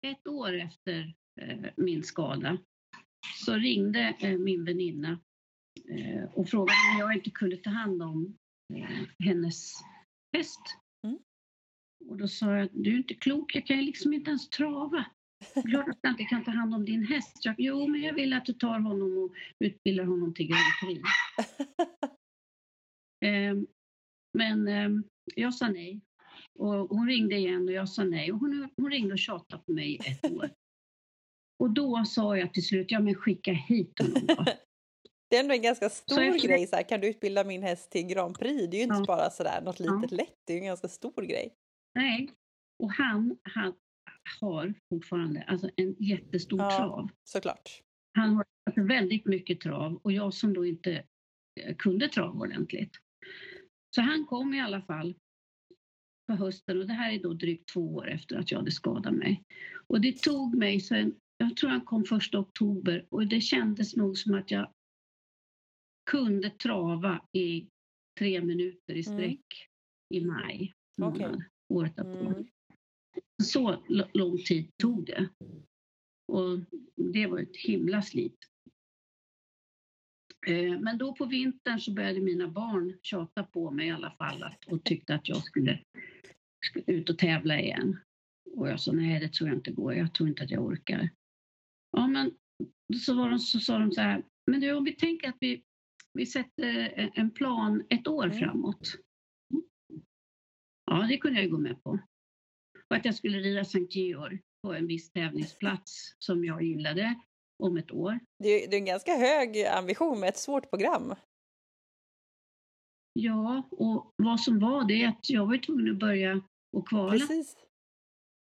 [0.08, 2.58] ett år efter eh, min skada
[3.46, 5.20] så ringde eh, min väninna
[5.90, 8.36] eh, och frågade om jag inte kunde ta hand om
[8.74, 9.72] eh, hennes
[10.38, 10.60] häst.
[12.10, 15.06] Och då sa jag, du är inte klok, jag kan ju liksom inte ens trava.
[15.70, 17.46] Klart att jag inte kan ta hand om din häst.
[17.46, 21.02] Jag, jo, men jag vill att du tar honom och utbildar honom till Grand Prix.
[23.26, 23.68] Ehm,
[24.38, 25.04] men ehm,
[25.36, 26.02] jag sa nej.
[26.60, 28.32] Och hon ringde igen och jag sa nej.
[28.32, 30.50] Och hon, hon ringde och tjatade på mig ett år.
[31.64, 34.46] Och då sa jag till slut, ja men skicka hit honom då.
[35.30, 36.68] Det är ändå en ganska stor efter- grej.
[36.68, 38.70] Så här, kan du utbilda min häst till Grand Prix?
[38.72, 39.06] Det är ju inte Ja.
[39.08, 39.96] bara sådär något Ja.
[39.96, 40.36] litet lätt.
[40.48, 41.54] Det är ju en ganska stor grej.
[41.96, 42.30] Nej.
[42.84, 43.74] Och han, han
[44.42, 46.78] har fortfarande alltså en jättestor Ja.
[46.78, 47.10] trav.
[47.24, 47.82] Såklart.
[48.14, 48.46] Han har
[48.88, 51.04] väldigt mycket trav och jag som då inte
[51.62, 52.98] eh, kunde trav ordentligt.
[53.96, 55.16] Så han kom i alla fall
[56.28, 59.14] på hösten och det här är då drygt två år efter att jag hade skadat
[59.14, 59.44] mig.
[59.88, 64.18] Och det tog mig sen, jag tror han kom första oktober och det kändes nog
[64.18, 64.72] som att jag
[66.12, 67.68] kunde trava i
[68.20, 69.70] tre minuter i sträck
[70.14, 72.10] i maj månad, året därpå.
[72.30, 72.48] Mm.
[73.44, 75.30] Så lång tid tog det.
[76.28, 76.60] Och
[76.96, 78.38] det var ett himla slit.
[80.48, 84.44] Eh, Men då på vintern så började mina barn tjata på mig i alla fall
[84.44, 85.80] att, och tyckte att jag skulle,
[86.88, 87.98] ut och tävla igen.
[88.52, 89.94] Och jag sa nej, det tror jag inte går.
[89.94, 91.10] Jag tror inte att jag orkar.
[91.92, 92.32] Ja, men
[93.06, 95.64] så, var de, så sa de så här, men du om vi tänker att vi,
[96.14, 98.38] vi sätter en- en plan ett år Mm.
[98.40, 98.96] framåt.
[100.92, 102.00] Ja, det kunde jag gå med på.
[102.90, 107.16] Och att jag skulle rida Sankt Georg på en viss tävlingsplats som jag gillade
[107.64, 108.20] om ett år.
[108.44, 111.16] Det är, det är en ganska hög ambition med ett svårt program.
[113.14, 116.42] Ja, och vad som var det är att jag var tvungen att börja
[116.78, 117.12] och kvala.
[117.12, 117.58] Precis.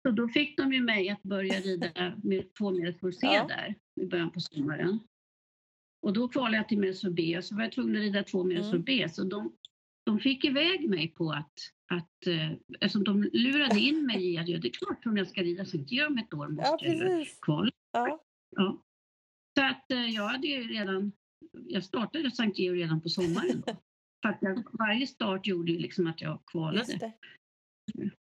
[0.06, 3.46] Så då fick de ju mig att börja rida med två medelsfor C Ja.
[3.46, 4.98] där i början på sommaren.
[6.06, 8.44] Och då kvalade jag till medelsfor B och så var jag tvungen att rida två
[8.44, 8.84] medelsfor Mm.
[8.84, 9.08] B.
[9.08, 9.56] Så de,
[10.04, 11.52] de fick iväg mig på att,
[11.92, 15.28] att eh, alltså de lurade in mig i att ja, det är klart om jag
[15.28, 17.70] ska rida Sankt om ett år måste Ja, jag kvala.
[17.92, 18.24] Ja.
[18.56, 18.82] Ja.
[19.58, 21.12] Så att eh, jag hade ju redan,
[21.52, 23.62] jag startade Sankt Georg redan på sommaren.
[23.66, 23.72] Då.
[24.22, 27.12] För att jag, varje start gjorde ju liksom att jag kvalade.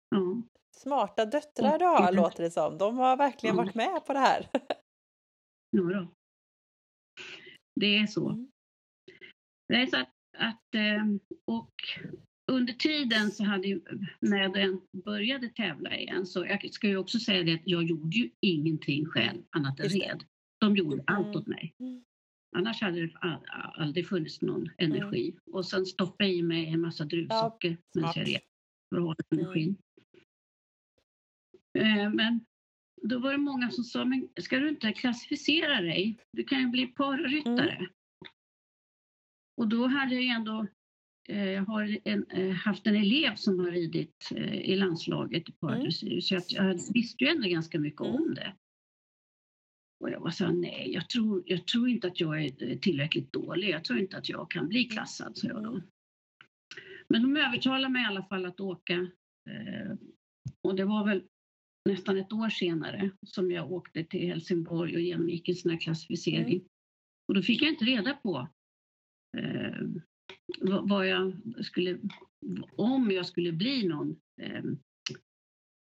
[0.10, 0.42] Ja.
[0.78, 2.78] Smarta döttrar du har låter det som.
[2.78, 3.62] De har verkligen Ja.
[3.64, 4.50] varit med på det här.
[5.70, 6.08] Ja, då.
[7.76, 8.30] Det är så.
[8.30, 8.52] Mm.
[9.68, 11.06] Det är så att, att eh,
[11.46, 11.74] och
[12.52, 13.82] under tiden så hade ju,
[14.20, 18.18] när jag började tävla igen så jag ska ju också säga det att jag gjorde
[18.18, 20.24] ju ingenting själv annat än red.
[20.60, 21.38] De gjorde allt Mm.
[21.38, 21.74] åt mig.
[21.80, 22.04] Mm.
[22.56, 23.12] Annars hade det
[23.78, 25.36] aldrig funnits någon energi.
[25.52, 28.16] Och sen stoppa i mig en massa druvsocker medan smart.
[28.16, 28.42] jag red
[28.90, 29.46] för att hålla Mm.
[29.46, 29.78] energin.
[31.80, 32.46] Eh, Men
[33.02, 36.18] då var det många som sa, men ska du inte klassificera dig?
[36.32, 37.72] Du kan ju bli pararyttare.
[37.76, 37.92] Mm.
[39.58, 40.68] Och då hade jag ändå
[41.30, 45.52] eh, jag har en, eh, haft en elev som har ridit eh, i landslaget i
[45.52, 48.16] paradressyr, så jag, jag visste ju ändå ganska mycket Mm.
[48.16, 48.56] om det.
[50.04, 52.78] Och jag var så här, nej, jag tror, jag tror inte att jag är eh,
[52.80, 53.70] tillräckligt dålig.
[53.70, 55.82] Jag tror inte att jag kan bli klassad, sa jag då.
[57.10, 58.94] Men de övertalade mig i alla fall att åka.
[59.50, 59.96] Eh,
[60.62, 61.24] och det var väl
[61.90, 66.68] nästan ett år senare som jag åkte till Helsingborg och genomgick en sån här klassificering.
[67.28, 68.48] Och då fick jag inte reda på
[69.38, 69.82] eh,
[70.62, 72.00] vad, jag skulle,
[72.76, 74.64] om jag skulle bli någon eh,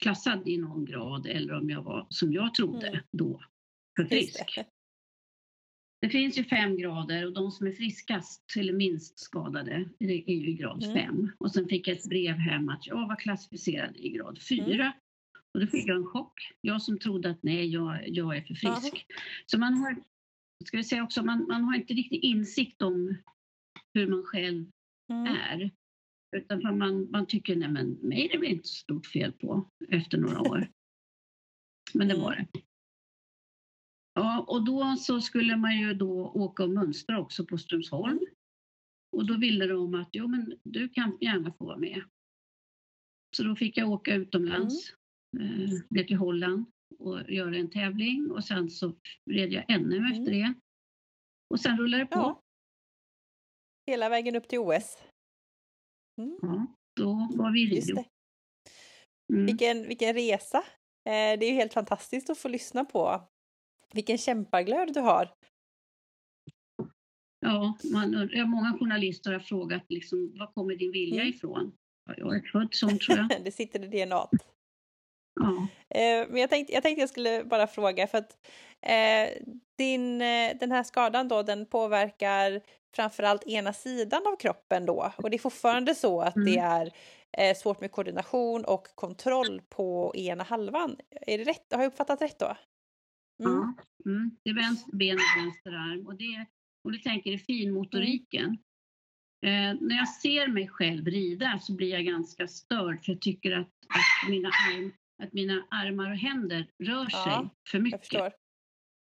[0.04, 3.01] klassad i någon grad eller om jag var, som jag trodde Mm.
[3.12, 3.41] då,
[3.95, 4.56] för frisk.
[4.56, 4.65] det.
[6.01, 10.49] Det finns ju fem grader och de som är friskast eller minst skadade är ju
[10.49, 10.95] i grad Mm.
[10.95, 11.32] fem.
[11.38, 14.84] Och sen fick jag ett brev hem att jag var klassificerad i grad fyra.
[14.84, 14.91] Mm.
[15.54, 16.34] Och då fick jag en chock.
[16.62, 19.06] Jag som trodde att nej, jag, jag är för frisk.
[19.45, 19.95] Så man har,
[20.67, 23.17] ska vi säga också, man, man har inte riktigt insikt om
[23.93, 24.65] hur man själv
[25.12, 25.26] Mm.
[25.36, 25.71] är.
[26.36, 29.69] Utan man, man tycker, nej men mig är det väl inte så stort fel på
[29.89, 30.67] efter några år.
[31.93, 32.24] Men det Mm.
[32.24, 32.62] var det.
[34.13, 38.19] Ja, och då så skulle man ju då åka och mönstra också på Strömsholm.
[39.12, 42.04] Och då ville de att, jo men du kan gärna få vara med.
[43.36, 44.93] Så då fick jag åka utomlands,
[45.39, 46.65] eh, ner till Holland
[46.99, 48.93] och göra en tävling och sen så
[49.32, 50.12] red jag NM Mm.
[50.12, 50.54] efter det.
[51.49, 52.19] Och sen rullade det på.
[52.19, 52.41] Ja.
[53.91, 54.97] Hela vägen upp till OS.
[56.21, 56.38] Mm.
[56.41, 58.04] Ja, då var vi i Rio.
[59.34, 59.45] Mm.
[59.45, 60.58] Vilken, vilken resa!
[61.06, 63.30] Eh, det är ju helt fantastiskt att få lyssna på.
[63.93, 65.30] Vilken kämpaglöd du har.
[67.39, 68.12] Ja, man,
[68.49, 71.34] många journalister har frågat liksom, var kommer din vilja Mm.
[71.34, 71.77] ifrån?
[72.06, 73.30] Ja, Jag är född sån tror jag.
[73.43, 74.27] det sitter i DNA.
[75.89, 78.38] Eh, men jag tänkte, jag tänkte jag skulle bara fråga för att
[78.82, 79.43] eh,
[79.77, 82.62] din, eh, den här skadan då den påverkar
[82.95, 86.71] framförallt ena sidan av kroppen då och det är fortfarande så att det Mm.
[86.71, 86.91] är
[87.38, 90.95] eh, svårt med koordination och kontroll på ena halvan.
[91.27, 91.65] Är det rätt?
[91.73, 92.58] Har jag uppfattat rätt då?
[93.43, 93.54] Mm.
[93.54, 93.73] Ja,
[94.06, 94.32] mm.
[94.43, 96.08] Det är vänster ben och vänster arm.
[96.08, 96.45] Och det,
[96.84, 98.58] om du tänker i finmotoriken.
[99.45, 103.51] Eh, när jag ser mig själv rida så blir jag ganska störd för jag tycker
[103.51, 108.34] att, att, mina, arm, att mina armar och händer rör sig Ja, för mycket.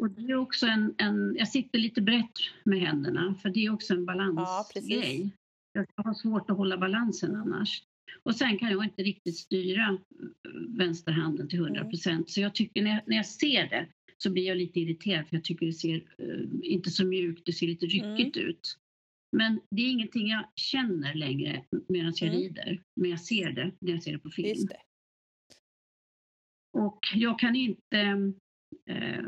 [0.03, 2.31] Och det är också en, en, jag sitter lite brett
[2.65, 5.31] med händerna för det är också en Ja, balansgrej.
[5.73, 7.83] jag har svårt att hålla balansen annars.
[8.23, 9.97] Och sen kan jag inte riktigt styra
[10.67, 12.29] vänsterhanden till 100 procent.
[12.29, 15.35] Så jag tycker när jag, när jag ser det så blir jag lite irriterad för
[15.35, 18.77] jag tycker det ser eh, inte så mjukt, det ser lite ryckigt ut.
[19.37, 22.39] Men det är ingenting jag känner längre medan jag Mm.
[22.41, 22.81] rider.
[22.95, 24.65] Men jag ser det när jag ser det på film.
[24.65, 24.77] Det.
[26.73, 27.99] Och jag kan inte
[28.89, 29.23] eh,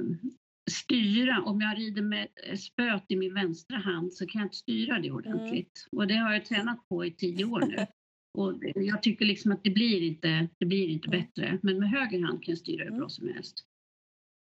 [0.72, 2.28] styra, om jag rider med
[2.60, 5.88] spöet i min vänstra hand så kan jag inte styra det ordentligt.
[5.92, 7.86] Och det har jag tränat på i tio år nu.
[8.38, 11.20] Och jag tycker liksom att det blir inte, det blir inte Mm.
[11.22, 11.60] bättre.
[11.64, 13.00] Men med höger hand kan jag styra hur Mm.
[13.00, 13.66] bra som helst.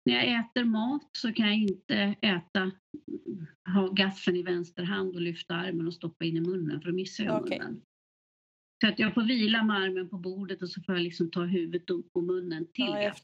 [0.04, 2.72] När jag äter mat så kan jag inte äta,
[3.74, 6.94] ha gaffeln i vänster hand och lyfta armen och stoppa in i munnen för då
[6.94, 7.58] missar jag Okej.
[7.58, 7.82] munnen.
[8.80, 11.44] Så att jag får vila med armen på bordet och så får jag liksom ta
[11.44, 13.16] huvudet upp på munnen till Ja, jag.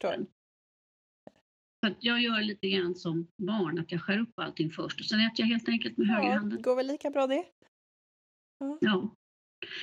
[1.83, 5.05] Så att jag gör lite grann som barn, att jag skär upp allting först och
[5.05, 6.57] sen äter jag helt enkelt med Ja, högerhanden.
[6.57, 7.45] det går väl lika bra det.
[8.79, 9.15] Ja.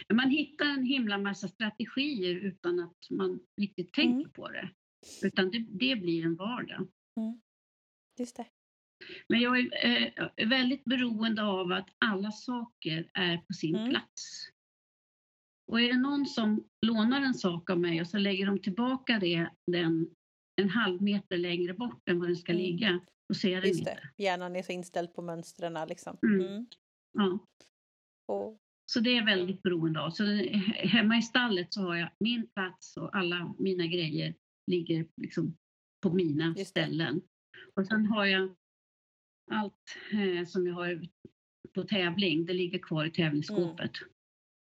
[0.08, 4.30] Men Man hittar en himla massa strategier utan att man riktigt tänker Mm.
[4.32, 4.70] på det.
[5.22, 6.88] Utan det, det blir en vardag.
[8.18, 8.46] Just det.
[9.28, 13.90] Men jag är eh, väldigt beroende av att alla saker är på sin Mm.
[13.90, 14.48] plats.
[15.70, 19.18] Och är det någon som lånar en sak av mig och så lägger de tillbaka
[19.18, 20.10] det, den
[20.60, 22.62] en halv meter längre bort än vad den ska Mm.
[22.64, 23.94] ligga, då ser jag den Just inte.
[24.16, 24.22] det.
[24.22, 26.16] Hjärnan är så inställd på mönstren liksom.
[26.22, 26.40] Mm.
[26.42, 26.66] Mm.
[27.18, 27.38] Ja.
[28.28, 28.58] Och,
[28.92, 30.10] Så det är väldigt beroende av.
[30.10, 30.24] Så
[30.88, 34.34] hemma i stallet så har jag min plats och alla mina grejer
[34.70, 35.56] ligger liksom
[36.02, 37.20] på mina ställen.
[37.74, 38.54] Och sen har jag
[39.50, 41.08] allt eh, som jag har
[41.74, 43.98] på tävling, det ligger kvar i tävlingsskåpet.
[44.00, 44.10] Mm.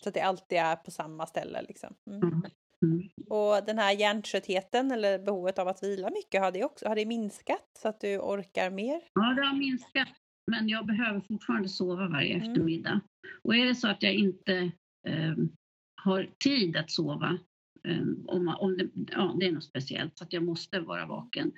[0.02, 1.94] Så att det alltid är på samma ställe liksom?
[2.06, 2.42] Mm.
[2.86, 3.08] Mm.
[3.28, 7.06] Och den här hjärntröttheten eller behovet av att vila mycket, har det, också, har det
[7.06, 9.00] minskat så att du orkar mer?
[9.12, 10.08] Ja, det har minskat.
[10.50, 12.48] Men jag behöver fortfarande sova varje mm.
[12.48, 13.00] eftermiddag.
[13.42, 14.72] Och är det så att jag inte
[15.08, 15.34] eh,
[16.02, 17.38] har tid att sova,
[17.88, 21.52] eh, om, om det, ja, det är något speciellt, så att jag måste vara vaken,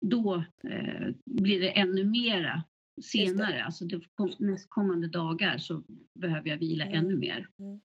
[0.00, 2.62] då eh, blir det ännu mera
[3.02, 4.00] senare, alltså de
[4.38, 5.82] nästkommande dagar så
[6.14, 6.98] behöver jag vila mm.
[6.98, 7.48] ännu mer.
[7.58, 7.80] Mm.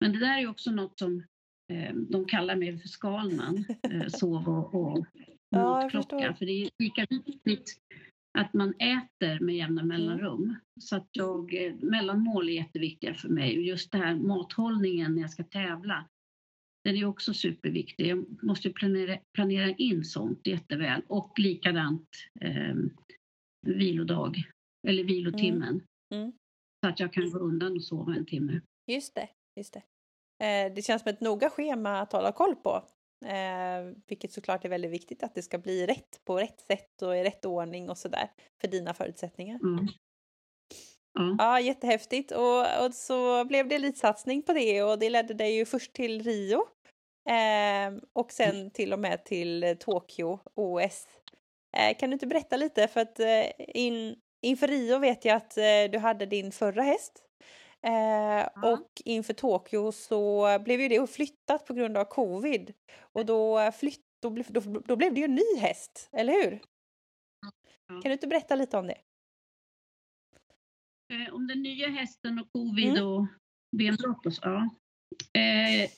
[0.00, 1.24] Men det där är också något som
[1.72, 5.06] eh, de kallar mig för Skalman, eh, sov och, och
[5.52, 6.16] matklocka.
[6.18, 7.76] Ja, för det är lika viktigt
[8.38, 9.88] att man äter med jämna mm.
[9.88, 10.56] mellanrum.
[10.80, 13.66] Så att jag, eh, mellanmål är jätteviktiga för mig.
[13.66, 16.08] Just det här mathållningen när jag ska tävla,
[16.84, 18.06] den är också superviktig.
[18.06, 22.08] Jag måste planera, planera in sånt jätteväl och likadant
[22.40, 22.74] eh,
[23.66, 24.34] vilodag,
[24.88, 25.82] eller vilotimmen.
[26.14, 26.22] Mm.
[26.22, 26.32] Mm.
[26.84, 28.60] Så att jag kan gå undan och sova en timme.
[28.86, 29.82] Just det, just det.
[30.44, 32.84] Eh, det känns som ett noga schema att hålla koll på.
[33.24, 37.16] Eh, vilket såklart är väldigt viktigt att det ska bli rätt på rätt sätt och
[37.16, 39.60] i rätt ordning och sådär för dina förutsättningar.
[39.62, 39.88] Mm.
[41.18, 41.36] Mm.
[41.38, 42.32] Ja, jättehäftigt.
[42.32, 46.22] Och, och så blev det elitsatsning på det och det ledde dig ju först till
[46.22, 46.64] Rio
[47.28, 48.70] eh, och sen mm.
[48.70, 51.08] till och med till Tokyo OS.
[51.76, 52.88] Eh, kan du inte berätta lite?
[52.88, 57.24] För att eh, in, inför Rio vet jag att eh, du hade din förra häst
[57.82, 58.72] Eh.
[58.72, 62.72] Och inför Tokyo så blev ju det flyttat på grund av covid.
[62.98, 66.60] Och då, flytt, då, då, då blev det ju en ny häst, eller hur?
[67.40, 67.50] Ja.
[67.86, 68.98] Kan du inte berätta lite om det?
[71.12, 73.06] Eh, om den nya hästen och covid mm.
[73.06, 73.26] och
[73.76, 74.70] benbrott och så, ja.
[75.40, 75.90] Eh,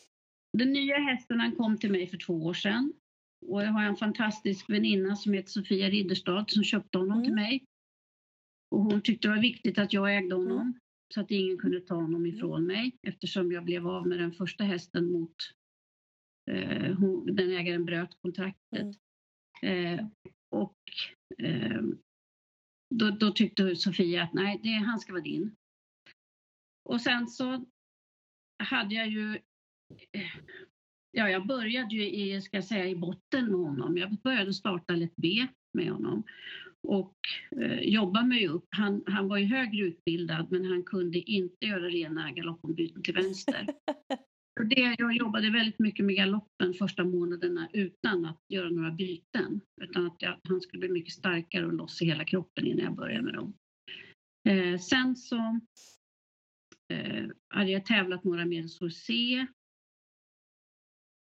[0.59, 2.93] den nya hästen han kom till mig för två år sedan.
[3.47, 7.25] Och jag har en fantastisk väninna som heter Sofia Ridderstad som köpte honom mm.
[7.25, 7.65] till mig.
[8.71, 10.61] Och hon tyckte det var viktigt att jag ägde honom.
[10.61, 10.75] Mm
[11.15, 12.27] så att ingen kunde ta honom mm.
[12.27, 15.37] ifrån mig eftersom jag blev av med den första hästen mot
[16.51, 18.97] eh, hon, den ägaren bröt kontraktet.
[19.63, 19.99] Mm.
[19.99, 20.07] Eh,
[20.51, 20.79] och
[21.39, 21.83] eh,
[22.95, 25.57] då, då, tyckte Sofia att nej, det, han ska vara din.
[26.89, 27.65] Och sen så
[28.63, 29.35] hade jag ju
[30.13, 30.37] eh,
[31.13, 33.97] Ja, jag började ju i, ska säga, i botten med honom.
[33.97, 35.47] Jag började starta lätt B
[35.79, 36.25] med honom
[36.83, 37.17] och
[37.61, 38.67] eh, jobba mig upp.
[38.71, 43.67] Han, han var ju högre utbildad men han kunde inte göra rena galoppombyten till vänster.
[44.61, 49.61] Och det, jag jobbade väldigt mycket med galoppen första månaderna utan att göra några byten.
[49.83, 52.95] Utan att jag, han skulle bli mycket starkare och loss i hela kroppen innan jag
[52.95, 53.55] började med dem.
[54.49, 55.61] Eh, sen så
[56.93, 59.47] eh, hade jag tävlat några medelsår C.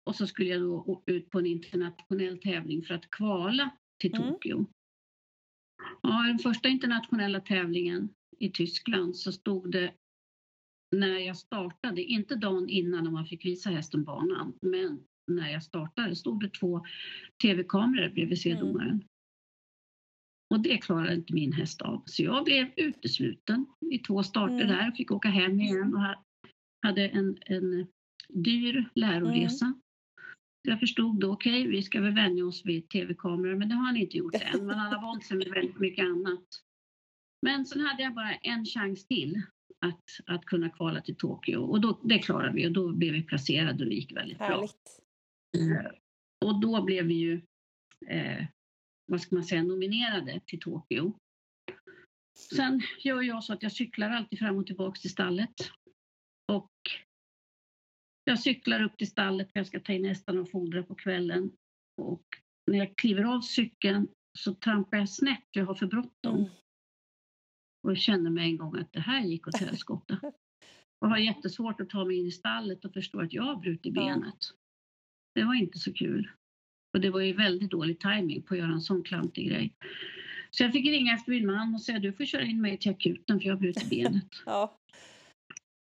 [0.05, 4.29] Och så skulle jag då ut på en internationell tävling för att kvala till mm.
[4.29, 4.57] Tokyo.
[4.57, 4.71] Mm.
[6.03, 9.95] Ja, den första internationella tävlingen i Tyskland så stod det
[10.97, 15.63] när jag startade, inte dagen innan när man fick visa hästen banan, men när jag
[15.63, 16.85] startade stod det två
[17.43, 18.89] tv-kameror bredvid C-domaren.
[18.89, 19.07] Mm.
[20.55, 22.03] Och det klarade inte min häst av.
[22.07, 24.69] Så jag blev utesluten i två starter mm.
[24.69, 26.17] där och fick åka hem igen och
[26.87, 27.87] hade en, en
[28.29, 29.65] dyr läroresa.
[29.65, 29.82] Mm.
[30.63, 33.87] Jag förstod då, okej, okay, vi ska väl vänja oss vid tv-kameror, men det har
[33.87, 34.67] han inte gjort än.
[34.67, 36.45] Men han har vant sig med väldigt mycket annat.
[37.43, 39.43] Men sen hade jag bara en chans till
[39.87, 43.23] att, att kunna kvala till Tokyo och då, det klarade vi och då blev vi
[43.23, 44.77] placerade och det gick väldigt Härligt.
[45.53, 45.63] bra.
[45.63, 45.93] Eh,
[46.45, 47.43] och då blev vi ju,
[48.07, 48.47] eh,
[49.07, 51.19] vad ska man säga, nominerade till Tokyo.
[52.39, 55.55] Sen gör jag så att jag cyklar alltid fram och tillbaka till stallet.
[56.53, 56.71] Och
[58.25, 61.53] jag cyklar upp till stallet, jag ska ta in hästarna och fodra på kvällen.
[62.03, 62.25] Och
[62.71, 64.09] när jag kliver av cykeln
[64.39, 66.37] så trampar jag snett, jag har för bråttom.
[66.39, 66.51] Mm.
[67.83, 70.21] Och jag känner mig en gång att det här gick åt helskotta.
[71.01, 73.95] och har jättesvårt att ta mig in i stallet och förstå att jag har brutit
[73.95, 74.39] benet.
[75.35, 76.31] Det var inte så kul.
[76.95, 79.75] Och det var ju väldigt dålig timing på att göra en sån klantig grej.
[80.51, 82.91] Så jag fick ringa efter min man och säga du får köra in mig till
[82.91, 84.31] akuten för jag har brutit benet.
[84.47, 84.79] ja.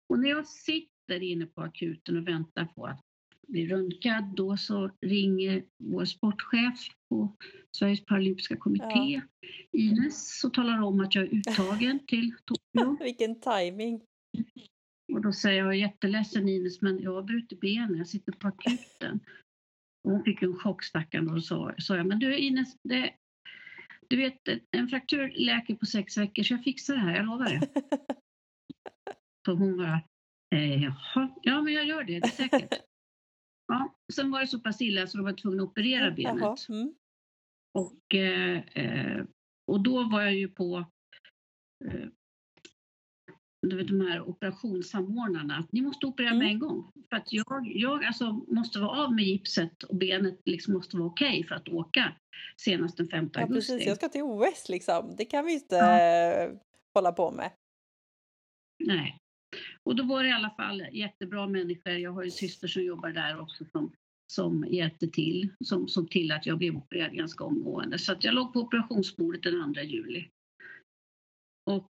[0.08, 3.00] Och när jag sitter sitter inne på akuten och väntar på att
[3.48, 7.36] bli röntgad, då så ringer vår sportchef på
[7.76, 9.20] Sveriges paralympiska kommitté, ja.
[9.72, 13.04] Ines, och talar om att jag är uttagen till Tokyo.
[13.04, 14.00] Vilken timing.
[15.12, 18.32] Och då säger jag, jag är jätteledsen Ines, men jag har brutit benen, jag sitter
[18.32, 19.20] på akuten.
[20.04, 23.14] Och hon fick en chock stackarn och så sa jag, men du Ines, det,
[24.08, 27.44] du vet en fraktur läker på sex veckor så jag fixar det här, jag lovar
[27.44, 27.68] det.
[29.46, 30.00] så hon bara,
[30.54, 32.72] Eh, jaha, ja men jag gör det, det är säkert.
[33.68, 36.68] ja, sen var det så pass illa så de var tvungna att operera benet.
[36.68, 36.94] Mm.
[37.78, 39.24] Och eh, eh,
[39.72, 40.84] och då var jag ju på
[41.84, 42.08] eh,
[43.66, 46.38] du vet, de här operationssamordnarna, att ni måste operera Mm.
[46.38, 46.90] med en gång.
[47.10, 51.06] För att jag, jag alltså måste vara av med gipset och benet liksom måste vara
[51.08, 52.12] okej för att åka
[52.56, 53.72] senast den 5 Ja, augusti.
[53.72, 53.86] precis.
[53.86, 55.14] Jag ska till OS liksom.
[55.16, 56.00] Det kan vi inte Ja.
[56.00, 56.52] eh,
[56.94, 57.50] hålla på med.
[58.84, 59.18] Nej.
[59.84, 61.92] Och då var det i alla fall jättebra människor.
[61.92, 63.92] Jag har ju en syster som jobbar där också som,
[64.32, 67.98] som hjälpte till, som såg till att jag blev opererad ganska omgående.
[67.98, 70.28] Så att jag låg på operationsbordet den 2 juli.
[71.70, 71.92] Och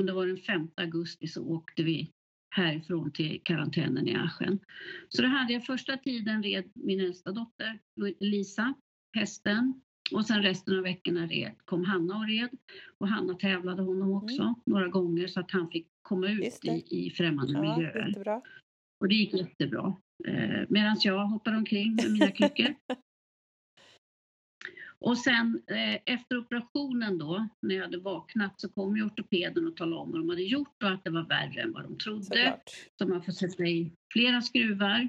[0.00, 2.10] om det var den 5 augusti så åkte vi
[2.54, 4.58] härifrån till karantänen i Aschen.
[5.08, 7.78] Så då hade jag första tiden red min äldsta dotter
[8.20, 8.74] Lisa
[9.12, 12.48] hästen och sen resten av veckorna red, kom Hanna och red.
[12.98, 17.10] Och Hanna tävlade honom också några gånger så att han fick komma ut i, i
[17.10, 18.06] främmande Ja, miljöer.
[18.08, 18.42] jättebra.
[19.00, 19.96] Och det gick jättebra.
[20.28, 22.74] Eh, Medan jag hoppade omkring med mina kryckor.
[25.02, 29.76] Och sen eh, efter operationen då, när jag hade vaknat, så kom ju ortopeden och
[29.76, 32.24] talade om vad de hade gjort och att det var värre än vad de trodde.
[32.24, 32.70] Såklart.
[32.98, 35.08] Så man får sätta i flera skruvar.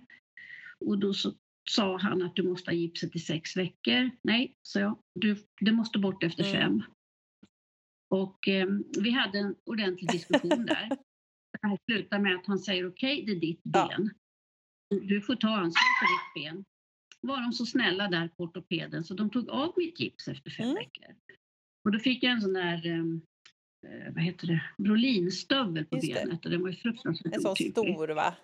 [0.80, 1.34] Och då så
[1.76, 4.12] sa han att du måste ha gipset i sex veckor.
[4.22, 5.00] Nej, sa jag.
[5.16, 6.54] Du, det måste bort efter Mm.
[6.62, 6.84] fem.
[8.10, 8.68] Och eh,
[9.00, 10.90] vi hade en ordentlig diskussion där.
[11.62, 13.88] Det här slutar med att han säger okej, det är ditt Ja.
[13.98, 14.10] ben.
[15.08, 16.64] Du får ta ansvar för ditt ben.
[17.22, 20.66] Var de så snälla där på ortopeden så de tog av mitt gips efter fem
[20.66, 20.76] Mm.
[20.76, 21.16] veckor.
[21.86, 26.14] Och då fick jag en sån där, eh, vad heter det, Brolinstövel på Just det.
[26.14, 28.36] benet och den var ju fruktansvärt En sån stor va?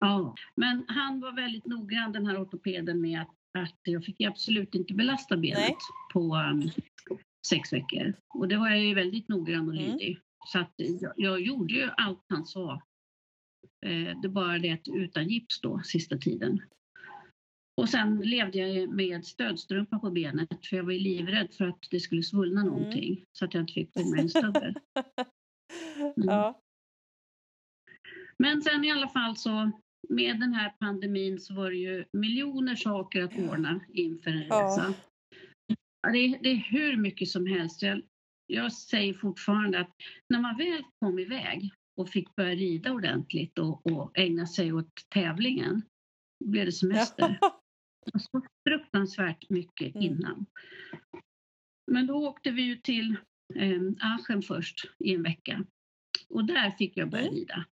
[0.00, 4.74] Ja, men han var väldigt noggrann den här ortopeden med att, att jag fick absolut
[4.74, 5.76] inte belasta benet Nej.
[6.12, 6.70] på um,
[7.46, 8.14] sex veckor.
[8.34, 9.86] Och det var jag ju väldigt noggrann och Mm.
[9.90, 10.20] lydig.
[10.46, 12.82] Så att jag, jag gjorde ju allt han sa.
[13.86, 16.62] Eh, det bara det att utan gips då, sista tiden.
[17.76, 21.86] Och sen levde jag med stödstrumpa på benet för jag var ju livrädd för att
[21.90, 22.72] det skulle svullna Mm.
[22.72, 24.74] någonting så att jag inte fick på mig en stövel.
[26.16, 26.60] Ja.
[28.38, 29.70] Men sen i alla fall så
[30.08, 34.62] med den här pandemin så var det ju miljoner saker att ordna inför en Ja.
[34.64, 34.94] resa.
[36.02, 37.82] Ja, det, är, det är hur mycket som helst.
[37.82, 38.02] Jag,
[38.46, 39.90] jag säger fortfarande att
[40.28, 44.90] när man väl kom iväg och fick börja rida ordentligt och, och ägna sig åt
[45.08, 45.82] tävlingen,
[46.44, 47.38] då blev det semester.
[48.12, 50.06] Var så fruktansvärt mycket Mm.
[50.06, 50.46] innan.
[51.90, 53.16] Men då åkte vi ju till
[53.54, 55.64] eh, Aachen först i en vecka.
[56.28, 57.34] Och där fick jag börja Mm.
[57.34, 57.64] rida.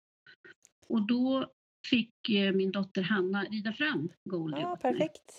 [0.87, 1.51] Och då
[1.89, 5.31] fick eh, min dotter Hanna rida fram Goldie ja, perfekt.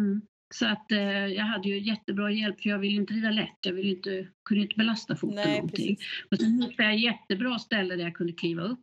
[0.00, 0.20] Mm.
[0.54, 3.58] Så att eh, jag hade ju jättebra hjälp för jag ville inte rida lätt.
[3.60, 5.96] Jag ville inte, kunde inte belasta foten Nej, någonting.
[5.96, 6.06] precis.
[6.30, 8.80] Och sen hittade jag jättebra ställe där jag kunde kliva upp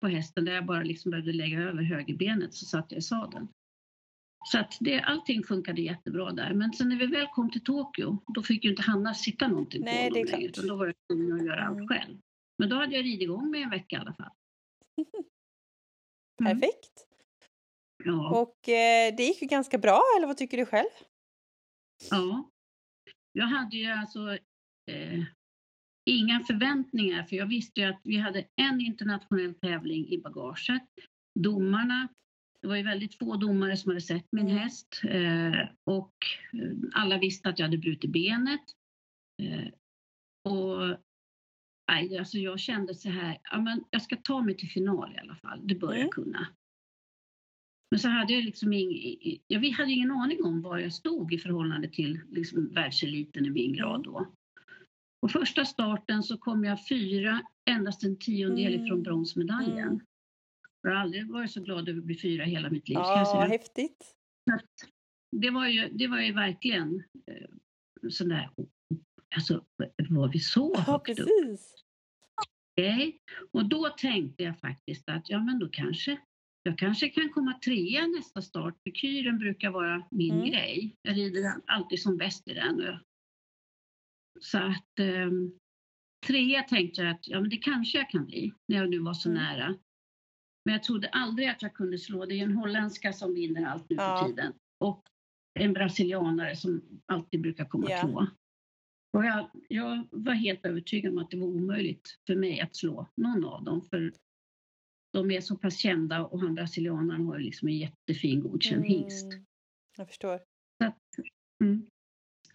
[0.00, 3.48] på hästen där jag bara liksom behövde lägga över högerbenet så satt jag i sadeln.
[4.44, 6.54] Så att det, allting funkade jättebra där.
[6.54, 9.82] Men sen när vi väl kom till Tokyo då fick ju inte Hanna sitta någonting
[9.84, 10.48] Nej, på honom längre.
[10.48, 11.78] Utan då var jag tvungen att göra Mm.
[11.80, 12.18] allt själv.
[12.58, 14.30] Men då hade jag ridit igång med en vecka i alla fall.
[16.40, 16.60] Mm.
[16.60, 17.06] Perfekt.
[18.04, 18.40] Ja.
[18.40, 20.88] Och eh, det gick ju ganska bra, eller vad tycker du själv?
[22.10, 22.50] Ja.
[23.32, 24.32] Jag hade ju alltså
[24.90, 25.24] eh,
[26.10, 30.82] inga förväntningar för jag visste ju att vi hade en internationell tävling i bagaget.
[31.40, 32.08] Domarna,
[32.62, 34.58] det var ju väldigt få domare som hade sett min Mm.
[34.58, 36.14] häst eh, och
[36.52, 38.64] eh, alla visste att jag hade brutit benet.
[39.42, 39.68] Eh,
[40.52, 40.96] och
[41.88, 45.18] nej, alltså jag kände så här, ja, men jag ska ta mig till final i
[45.18, 46.00] alla fall, det bör Mm.
[46.00, 46.46] jag kunna.
[47.90, 51.32] Men så hade jag liksom ing, jag vi hade ingen aning om var jag stod
[51.34, 54.26] i förhållande till liksom världseliten i min grad då.
[55.20, 58.84] På första starten så kom jag fyra, endast en tiondel Mm.
[58.86, 59.88] ifrån bronsmedaljen.
[59.88, 60.00] Mm.
[60.82, 62.98] Jag har aldrig varit så glad över att bli fyra hela mitt liv.
[62.98, 64.14] Ja, häftigt.
[65.36, 67.48] Det, var ju, det var ju verkligen eh,
[68.10, 68.50] sån där,
[69.36, 69.64] alltså
[70.08, 71.16] var vi så Ja, högt upp?
[71.16, 71.74] precis.
[72.76, 73.18] Okej.
[73.52, 76.18] Och då tänkte jag faktiskt att ja, men då kanske
[76.62, 80.46] jag kanske kan komma trea nästa start, för kyren brukar vara min Mm.
[80.50, 80.96] grej.
[81.02, 82.78] Jag rider alltid som bäst i den.
[82.78, 83.00] Jag-
[84.40, 85.58] Så att um,
[86.26, 89.14] trea tänkte jag att ja, men det kanske jag kan bli, när jag nu var
[89.14, 89.42] så Mm.
[89.42, 89.74] nära.
[90.64, 92.24] Men jag trodde aldrig att jag kunde slå.
[92.26, 94.18] Det är en holländska som vinner allt nu Ja.
[94.22, 94.52] för tiden.
[94.84, 95.02] Och
[95.60, 98.00] en brasilianare som alltid brukar komma Ja.
[98.02, 98.30] tvåa.
[99.12, 103.06] Och jag, jag var helt övertygad om att det var omöjligt för mig att slå
[103.16, 103.82] någon av dem.
[103.82, 104.12] För
[105.12, 109.24] de är så pass kända och han brasilianaren har ju liksom en jättefin godkänd hingst.
[109.32, 109.44] Mm,
[109.96, 110.40] Jag förstår.
[111.64, 111.86] Mm.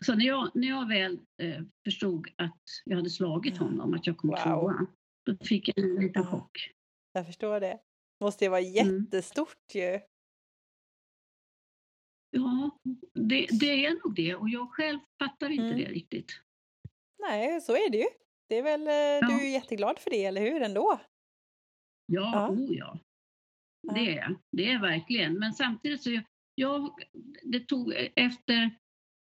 [0.06, 4.18] Så när jag, när jag väl eh, förstod att jag hade slagit honom, att jag
[4.18, 4.38] kom Wow.
[4.38, 4.88] tvåa,
[5.26, 6.72] då fick jag en liten chock.
[7.14, 7.80] Jag förstår det.
[8.22, 8.74] Måste ju vara Mm.
[9.04, 10.00] jättestort ju.
[12.36, 12.80] Ja,
[13.14, 15.78] det, det, är nog det och jag själv fattar inte mm.
[15.78, 16.32] det riktigt.
[17.20, 18.08] Nej, så är det ju.
[18.50, 19.28] Det är väl, eh, ja.
[19.28, 20.62] Du är jätteglad för det, eller hur?
[20.62, 21.00] Ändå?
[22.06, 22.50] Ja, ja.
[22.50, 23.00] Oh ja.
[23.94, 25.40] Det är det är verkligen.
[25.40, 26.22] Men samtidigt så
[26.56, 26.94] jag,
[27.44, 28.78] det tog efter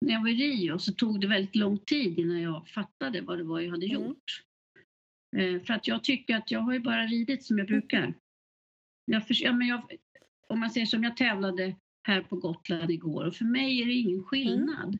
[0.01, 3.39] när jag var i Rio så tog det väldigt lång tid innan jag fattade vad
[3.39, 4.03] det var jag hade mm.
[4.03, 4.45] gjort.
[5.37, 8.15] Eh, för att jag tycker att jag har ju bara ridit som jag brukar.
[9.05, 9.97] Jag, för, ja, men jag,
[10.49, 11.77] om man säger som jag tävlade
[12.07, 14.99] här på Gotland igår och för mig är det ingen skillnad.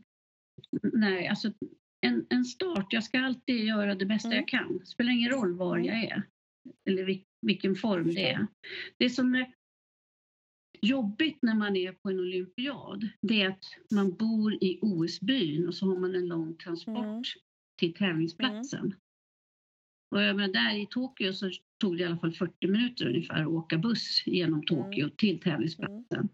[0.83, 1.01] Mm.
[1.01, 1.53] Nej, alltså
[2.01, 4.39] en, en start, jag ska alltid göra det bästa mm.
[4.39, 4.79] jag kan.
[4.79, 5.87] Det spelar ingen roll var mm.
[5.87, 6.23] jag är
[6.85, 8.47] eller vil, vilken form det är.
[8.99, 9.55] Det som är
[10.81, 15.75] jobbigt när man är på en olympiad, det är att man bor i OS-byn och
[15.75, 17.23] så har man en lång transport mm.
[17.79, 18.81] till tävlingsplatsen.
[18.81, 18.99] Mm.
[20.15, 21.51] Och jag menar, där i Tokyo så
[21.81, 24.67] tog det i alla fall 40 minuter ungefär att åka buss genom mm.
[24.67, 25.17] Tokyo mm.
[25.17, 26.29] till tävlingsplatsen.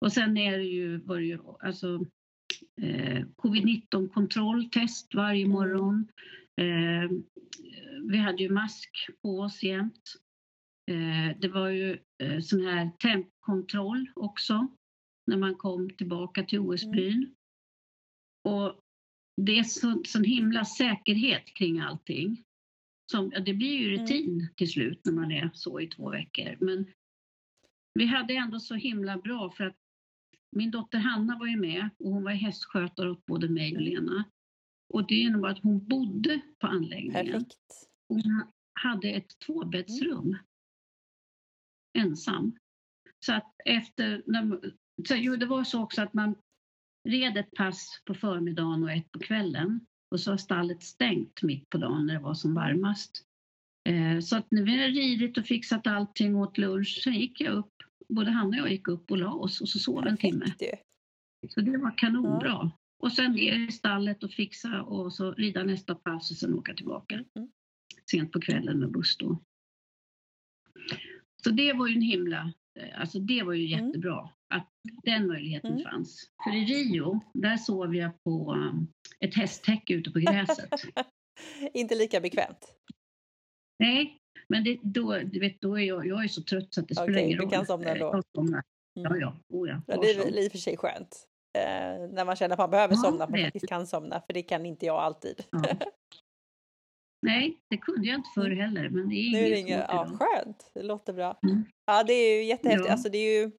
[0.00, 2.06] Och sen är det ju, var det ju alltså,
[2.82, 5.52] eh, covid-19 kontrolltest varje mm.
[5.52, 6.08] morgon.
[6.60, 7.10] Eh,
[8.10, 8.90] vi hade ju mask
[9.22, 10.02] på oss jämt.
[10.90, 14.68] Eh, det var ju eh, sån här tempkontroll också
[15.26, 17.12] när man kom tillbaka till OS-byn.
[17.12, 17.34] Mm.
[18.44, 18.80] Och
[19.42, 22.42] det är så, sån himla säkerhet kring allting.
[23.12, 24.00] Som, ja, det blir ju mm.
[24.00, 26.56] rutin till slut när man är så i två veckor.
[26.60, 26.86] Men
[27.94, 29.76] vi hade ändå så himla bra för att
[30.56, 33.82] min dotter Hanna var ju med och hon var hästskötare åt både mig och.
[33.82, 34.24] Lena.
[34.88, 37.24] Och det innebar att hon bodde på anläggningen.
[37.26, 37.88] Perfekt.
[38.08, 38.42] Hon
[38.72, 40.24] hade ett tvåbäddsrum.
[40.24, 40.38] Mm.
[41.98, 42.58] Ensam.
[43.26, 44.22] Så att efter...
[45.08, 46.34] Så, jo, det var så också att man
[47.08, 49.86] red ett pass på förmiddagen och ett på kvällen.
[50.10, 53.24] Och så var stallet stängt mitt på dagen när det var som varmast.
[53.88, 57.52] Eh, så att när vi hade ridit och fixat allting åt lunch, sen gick jag
[57.52, 57.74] upp,
[58.08, 60.46] både han och jag gick upp och la oss och så sov en timme.
[61.48, 62.48] Så det var kanonbra.
[62.48, 62.70] Ja.
[62.98, 66.74] Och sen ner i stallet och fixa och så rida nästa pass och sen åka
[66.74, 67.14] tillbaka.
[67.14, 67.50] Mm.
[68.10, 69.42] Sent på kvällen med buss då.
[71.44, 73.86] Så det var ju en himla, eh, alltså det var ju mm.
[73.86, 74.70] jättebra att
[75.02, 75.84] den möjligheten mm.
[75.84, 76.30] fanns.
[76.44, 80.68] För i Rio, där sov jag på um, ett hästtäcke ute på gräset.
[81.74, 82.76] Inte lika bekvämt?
[83.78, 84.18] Nej,
[84.48, 86.94] men det, då, du vet, då är jag, jag är så trött så att det
[86.94, 87.48] spelar okay, ingen roll.
[87.48, 88.22] du kan somna ändå?
[88.38, 88.62] Mm.
[88.94, 89.36] Ja, ja.
[89.48, 89.82] Oh, ja.
[89.86, 91.26] ja det är i och för sig skönt.
[91.58, 94.32] Eh, när man känner att man behöver ja, somna, att man faktiskt kan somna, för
[94.32, 95.44] det kan inte jag alltid.
[95.50, 95.62] Ja.
[97.26, 98.58] Nej, det kunde jag inte förr mm.
[98.58, 101.38] heller, men det är nu inget ringer, ja, Skönt, det låter bra.
[101.42, 101.64] Mm.
[101.86, 102.86] Ja, det är ju jättehäftigt.
[102.86, 102.92] Ja.
[102.92, 103.50] Alltså, det är ju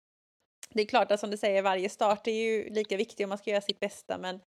[0.73, 3.37] det är klart att som du säger, varje start är ju lika viktig om man
[3.37, 4.39] ska göra sitt bästa, men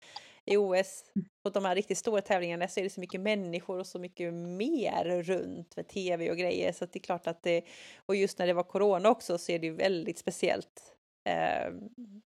[0.50, 1.04] i OS
[1.44, 4.34] och de här riktigt stora tävlingarna så är det så mycket människor och så mycket
[4.34, 7.64] mer runt med tv och grejer så det är klart att det
[8.06, 10.96] och just när det var corona också så är det ju väldigt speciellt
[11.28, 11.72] eh,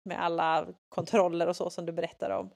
[0.10, 2.52] med alla kontroller och så som du berättar om.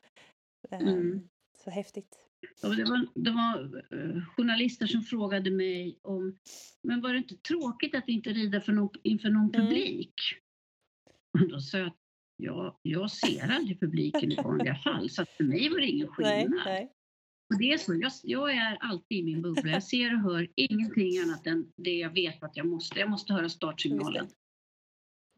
[0.72, 1.30] Eh, mm.
[1.64, 2.26] Så häftigt.
[2.62, 6.38] Ja, det var, det var uh, journalister som frågade mig om,
[6.84, 9.68] men var det inte tråkigt att inte rida för någon, inför någon mm.
[9.68, 10.14] publik?
[11.34, 12.05] Och då sa jag att
[12.38, 16.50] ja, jag ser aldrig publiken i vanliga fall, så för mig var det ingen skillnad.
[16.50, 16.92] Nej, nej.
[17.54, 19.72] Och det är så, jag, jag, är alltid i min bubbla.
[19.72, 23.00] Jag ser och hör ingenting annat än det jag vet att jag måste.
[23.00, 24.28] Jag måste höra startsignalen.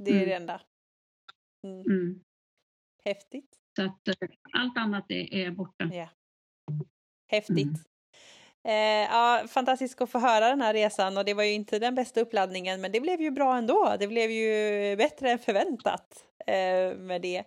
[0.04, 0.30] Det är mm.
[0.30, 0.62] det enda.
[1.64, 1.82] Mm.
[1.82, 2.24] Mm.
[3.06, 3.60] Häftigt.
[3.76, 5.90] Så att uh, allt annat är, är borta.
[5.94, 6.10] Ja.
[7.28, 7.58] Häftigt.
[7.58, 7.76] Mm.
[8.68, 11.96] Eh, ja, fantastiskt att få höra den här resan och det var ju inte den
[11.96, 13.96] bästa uppladdningen men det blev ju bra ändå.
[14.00, 17.44] Det blev ju bättre än förväntat eh, med det.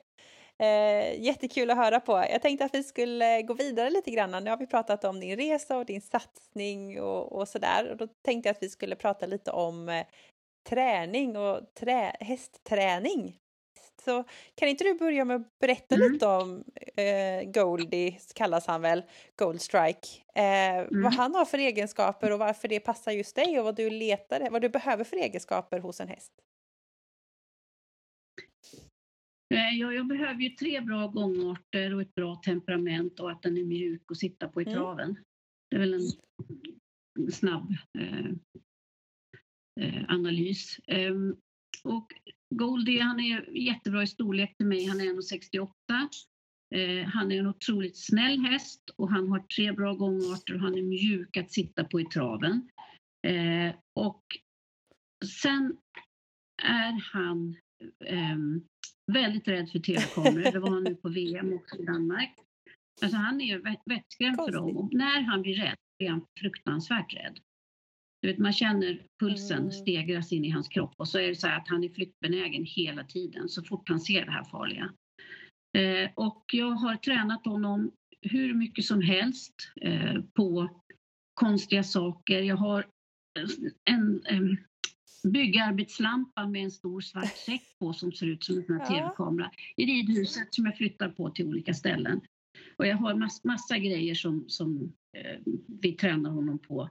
[0.59, 2.13] Eh, jättekul att höra på.
[2.13, 4.45] Jag tänkte att vi skulle gå vidare lite grann.
[4.45, 7.91] Nu har vi pratat om din resa och din satsning och, och sådär.
[7.91, 10.07] Och då tänkte jag att vi skulle prata lite om eh,
[10.69, 13.39] träning och trä, hästträning.
[14.01, 14.25] Så
[14.55, 16.13] kan inte du börja med att berätta mm.
[16.13, 16.65] lite om
[16.97, 19.03] eh, Goldie, kallas han väl,
[19.37, 20.09] Goldstrike.
[20.35, 21.03] Eh, mm.
[21.03, 24.51] Vad han har för egenskaper och varför det passar just dig och vad du letar,
[24.51, 26.33] vad du behöver för egenskaper hos en häst.
[29.55, 33.57] Eh, ja, jag behöver ju tre bra gångarter och ett bra temperament och att den
[33.57, 34.75] är mjuk att sitta på i mm.
[34.75, 35.19] traven.
[35.71, 38.31] Det är väl en snabb eh,
[39.81, 40.81] eh analys.
[40.87, 41.37] Um,
[41.85, 42.13] och
[42.55, 45.69] Goldie han är jättebra i storlek till mig, han är 1,68.
[46.75, 50.75] Eh, han är en otroligt snäll häst och han har tre bra gångarter och han
[50.75, 52.71] är mjuk att sitta på i traven.
[53.27, 54.25] Eh, och
[55.43, 55.77] sen
[56.63, 57.57] är han
[58.05, 58.37] eh,
[59.13, 60.53] väldigt rädd för tv-kameror.
[60.53, 62.35] Det var han nu på VM också i Danmark.
[63.03, 67.39] Alltså han är vettskrämd för dem och när han blir rädd är han fruktansvärt rädd.
[68.23, 69.73] Du vet, man känner pulsen mm.
[69.73, 73.05] stegras in i hans kropp och så är det så att han är flyktbenägen hela
[73.05, 74.93] tiden så fort han ser det här farliga.
[75.79, 77.91] Eh, och jag har tränat honom
[78.21, 80.69] hur mycket som helst eh, på
[81.35, 82.43] konstiga saker.
[82.43, 82.87] Jag har
[83.91, 84.57] en, en
[85.33, 88.87] byggarbetslampa med en stor svart säck på som ser ut som en ja.
[88.87, 92.21] tv-kamera i ridhuset som jag flyttar på till olika ställen.
[92.77, 95.41] Och jag har mass, massa grejer som, som eh,
[95.83, 96.91] vi tränar honom på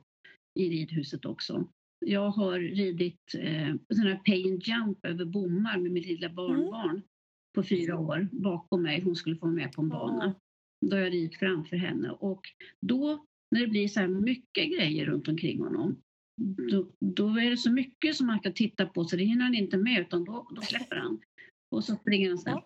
[0.55, 1.67] i ridhuset också.
[2.05, 6.89] Jag har ridit eh, sån här pay and jump över bommar med mitt lilla barnbarn
[6.89, 7.01] mm.
[7.55, 9.01] på fyra år bakom mig.
[9.01, 10.23] Hon skulle få vara med på en bana.
[10.23, 10.35] Mm.
[10.85, 12.41] Då har jag ridit framför henne och
[12.81, 16.01] då när det blir så här mycket grejer runt omkring honom
[16.71, 19.55] då, då är det så mycket som han ska titta på så det hinner han
[19.55, 21.21] inte med utan då, då släpper han.
[21.75, 22.61] Och så springer han sen.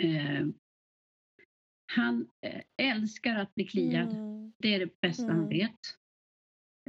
[0.00, 0.46] Eh,
[1.92, 4.12] han eh, älskar att bli kliad.
[4.12, 4.52] Mm.
[4.58, 5.36] Det är det bästa mm.
[5.36, 5.78] han vet.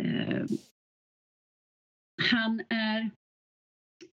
[0.01, 0.45] Eh,
[2.31, 3.11] han är,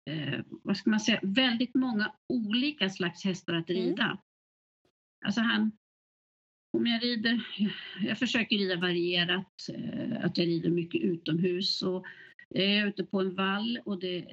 [0.09, 3.81] eh, vad ska man säga, väldigt många olika slags hästar att mm.
[3.81, 4.03] rida.
[4.03, 4.17] Mm.
[5.25, 5.71] Alltså han,
[6.77, 7.47] om jag rider,
[8.01, 11.81] jag försöker rida varierat, eh, att jag rider mycket utomhus.
[11.81, 12.05] Och
[12.49, 14.25] är jag ute på en vall och det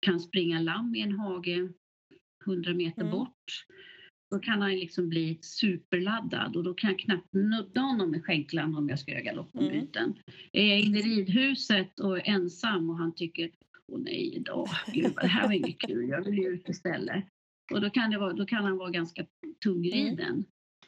[0.00, 1.68] kan springa lamm i en hage
[2.46, 3.12] 100 meter mm.
[3.12, 3.66] bort,
[4.34, 8.76] då kan han liksom bli superladdad och då kan jag knappt nudda honom med skänklan
[8.76, 10.04] om jag ska göra galoppombyten.
[10.04, 10.16] Mm.
[10.52, 13.50] Är jag inne i ridhuset och är ensam och han tycker
[13.92, 17.24] Åh nej, idag, gud, det här var inget kul, jag vill ju ut istället.
[17.72, 19.26] Och då kan, vara, då kan han vara ganska
[19.64, 20.30] tungriden.
[20.30, 20.44] Mm.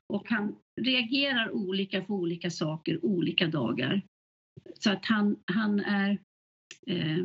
[0.07, 4.03] Och han reagerar olika för olika saker olika dagar.
[4.74, 6.18] Så att han, han är...
[6.86, 7.24] Eh,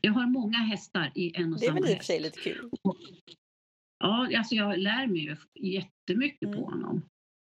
[0.00, 1.76] jag har många hästar i en och samma häst.
[1.76, 2.70] Det är väl i och för sig lite kul?
[4.02, 6.58] Ja, alltså jag lär mig ju jättemycket mm.
[6.58, 7.02] på honom.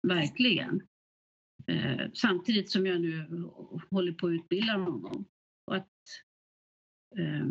[0.09, 0.83] Verkligen.
[1.67, 3.43] Eh, samtidigt som jag nu
[3.91, 5.25] håller på att utbilda honom.
[5.67, 5.89] Och att,
[7.19, 7.47] eh,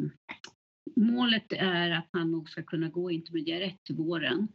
[0.96, 4.48] målet är att han nog ska kunna gå intermediär 1 till våren.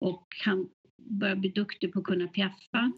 [0.00, 2.92] Och han börjar bli duktig på att kunna piaffa.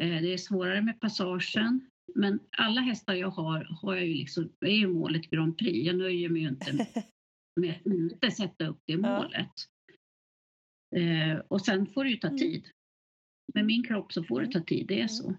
[0.00, 1.88] Eh, det är svårare med passagen.
[2.14, 5.86] Men alla hästar jag har, har jag ju liksom, är ju målet Grand Prix.
[5.86, 6.72] Jag nöjer mig ju inte
[7.60, 9.71] med att inte sätta upp det målet.
[10.96, 12.38] Eh, och sen får det ju ta mm.
[12.38, 12.68] tid.
[13.54, 15.34] Med min kropp så får det ta tid, det är så.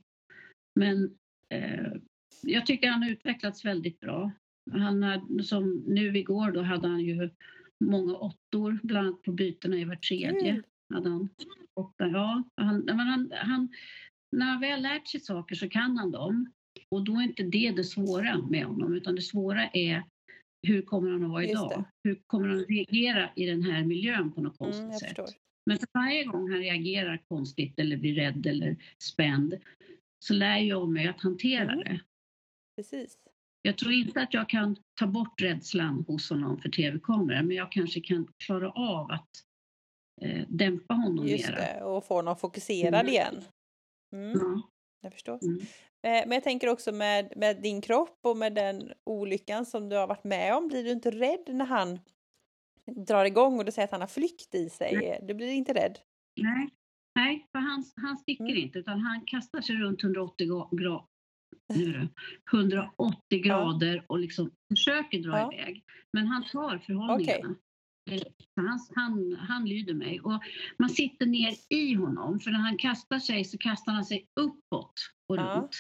[0.80, 1.18] Men
[1.50, 1.94] eh,
[2.42, 4.32] jag tycker han har utvecklats väldigt bra.
[4.72, 7.30] Han hade, som nu igår då hade han ju
[7.86, 10.50] många åttor, bland annat på bytena i var tredje.
[10.52, 10.64] Mm.
[10.94, 11.30] Hade han,
[11.80, 13.70] åtta, ja, han, han, han,
[14.32, 16.52] när han väl lärt sig saker så kan han dem.
[16.90, 20.04] Och då är inte det det svåra med honom, utan det svåra är
[20.68, 21.86] hur kommer han att vara idag?
[22.04, 25.43] Hur kommer han att reagera i den här miljön på något mm, konstigt mm, sätt?
[25.66, 29.60] Men för varje gång han reagerar konstigt eller blir rädd eller spänd
[30.20, 31.80] så lär jag mig att hantera mm.
[31.80, 32.00] det.
[32.76, 33.18] Precis.
[33.62, 37.72] Jag tror inte att jag kan ta bort rädslan hos honom för tv-kameror, men jag
[37.72, 39.30] kanske kan klara av att
[40.22, 41.58] eh, dämpa honom Just mera.
[41.58, 43.08] det, och få honom fokuserad mm.
[43.08, 43.42] igen.
[44.16, 44.32] Mm.
[44.40, 44.62] Ja.
[45.02, 45.40] Jag förstår.
[45.44, 45.60] Mm.
[46.08, 49.96] Eh, men jag tänker också med, med din kropp och med den olyckan som du
[49.96, 52.00] har varit med om, blir du inte rädd när han
[53.08, 54.96] drar igång och du säger att han har flykt i sig?
[54.96, 55.20] Nej.
[55.28, 56.00] Du blir inte rädd?
[56.42, 56.70] Nej,
[57.16, 58.58] Nej för han, han sticker mm.
[58.58, 61.08] inte utan han kastar sig runt 180 grader
[62.54, 65.54] 180 grader och liksom försöker dra ja.
[65.54, 65.84] iväg.
[66.14, 67.56] Men han tar förhållningarna.
[68.12, 68.24] Okay.
[68.56, 70.22] Han, han, han lyder mig.
[70.22, 70.42] Och
[70.78, 74.94] man sitter ner i honom, för när han kastar sig så kastar han sig uppåt
[75.30, 75.56] och ja.
[75.56, 75.74] runt.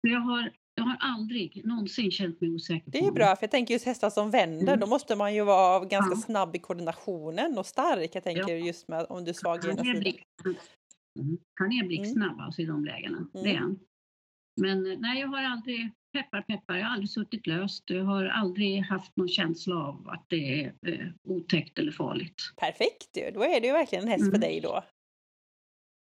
[0.00, 0.52] Så jag har,
[0.86, 4.30] har aldrig någonsin känt mig osäker Det är bra, för jag tänker just hästar som
[4.30, 4.80] vänder, mm.
[4.80, 6.20] då måste man ju vara ganska ja.
[6.20, 8.10] snabb i koordinationen och stark.
[8.14, 8.66] Jag tänker ja.
[8.66, 10.14] just med om du är svag i ena sidan.
[11.18, 11.38] Mm.
[11.60, 12.40] Han är blixtsnabb mm.
[12.40, 13.28] alltså i de lägena, mm.
[13.32, 13.78] det är han.
[14.60, 17.84] Men eh, nej, jag har aldrig, peppar peppar, jag har aldrig suttit löst.
[17.86, 22.42] Jag har aldrig haft någon känsla av att det är eh, otäckt eller farligt.
[22.56, 24.32] Perfekt ju, då är det ju verkligen en häst mm.
[24.32, 24.82] för dig då.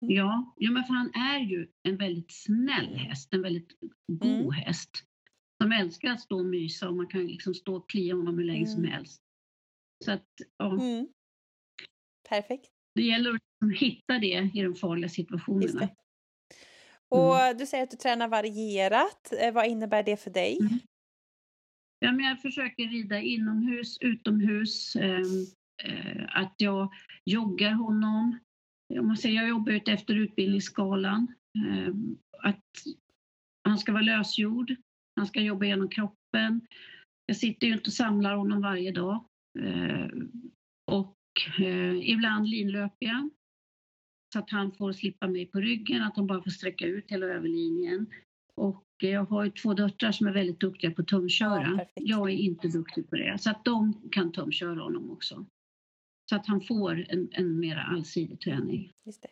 [0.04, 0.16] Mm.
[0.16, 4.52] Ja, ja, men för han är ju en väldigt snäll häst, en väldigt god mm.
[4.52, 4.90] häst.
[5.62, 8.46] Som älskar att stå och mysa och man kan liksom stå och klia honom hur
[8.46, 8.74] länge mm.
[8.74, 9.22] som helst.
[10.06, 10.28] Så att,
[10.58, 10.72] ja.
[10.72, 11.08] Mm.
[12.30, 12.70] Perfekt.
[12.96, 15.90] Det gäller att liksom hitta det i de farliga situationerna.
[17.10, 17.58] Och mm.
[17.58, 19.34] du säger att du tränar varierat.
[19.40, 20.58] Eh, vad innebär det för dig?
[20.62, 20.80] Mm.
[22.00, 24.96] Ja, men jag försöker rida inomhus, utomhus.
[24.96, 25.22] Eh,
[25.84, 26.94] eh, att jag
[27.26, 28.40] joggar honom.
[29.00, 31.28] Om man säger, jag jobbar ut efter utbildningsskalan.
[31.58, 31.94] Eh,
[32.44, 32.64] att
[33.64, 34.76] han ska vara lösgjord.
[35.16, 36.62] Han ska jobba genom kroppen.
[37.26, 39.26] Jag sitter ju inte och samlar honom varje dag.
[39.60, 40.08] Eh,
[40.92, 41.18] och
[41.60, 43.30] eh, ibland linlöper jag
[44.34, 47.26] så att han får slippa mig på ryggen, att han bara får sträcka ut hela
[47.26, 48.08] överlinjen.
[48.56, 51.72] Och jag har två döttrar som är väldigt duktiga på tumköra.
[51.78, 55.46] Ja, jag är inte duktig på det, så att de kan tumköra honom också.
[56.30, 58.92] Så att han får en, en mer allsidig träning.
[59.06, 59.30] Just det.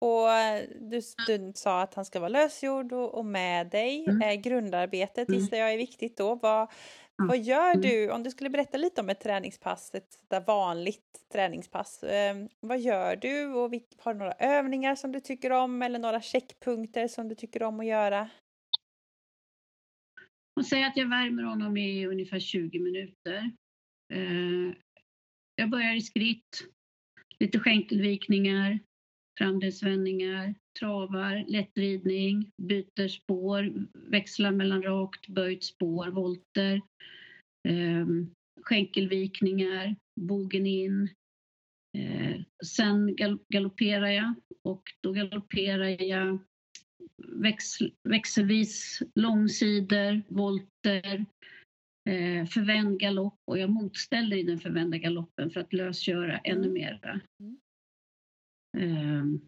[0.00, 4.04] Och eh, du, du sa att han ska vara lösgjord och, och med dig.
[4.08, 4.22] Mm.
[4.22, 5.40] Eh, grundarbetet Mm.
[5.40, 6.34] gissar jag är viktigt då.
[6.34, 6.70] Vad,
[7.16, 7.24] Ja.
[7.28, 7.80] vad gör Mm.
[7.80, 12.02] du, om du skulle berätta lite om ett träningspass, ett där vanligt träningspass.
[12.02, 15.98] Eh, vad gör du och vilk, har du några övningar som du tycker om eller
[15.98, 18.28] några checkpunkter som du tycker om att göra?
[20.60, 23.50] Och säg att jag värmer honom i ungefär 20 minuter.
[24.14, 24.74] Eh,
[25.56, 26.68] jag börjar i skritt,
[27.38, 28.78] lite skänkelvikningar,
[29.38, 33.72] framdelsvändningar, travar, lättridning, byter spår,
[34.10, 36.80] växlar mellan rakt, böjt spår, volter,
[37.68, 38.06] eh,
[38.62, 41.08] skänkelvikningar, bogen in.
[41.98, 46.38] Eh, sen gal galopperar jag och då galopperar jag
[47.18, 51.26] växel, växelvis långsidor, volter,
[52.10, 56.72] eh, förvänd galopp och jag motställer i den förvända galoppen för att lösgöra ännu Mm.
[56.72, 57.20] mera.
[57.40, 57.58] Mm.
[58.78, 59.40] Eh,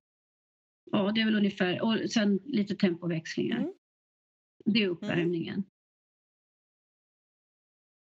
[0.90, 3.59] ja, det är väl ungefär, och sen lite tempoväxlingar.
[3.59, 3.74] Mm.
[4.64, 5.64] Det är uppvärmningen.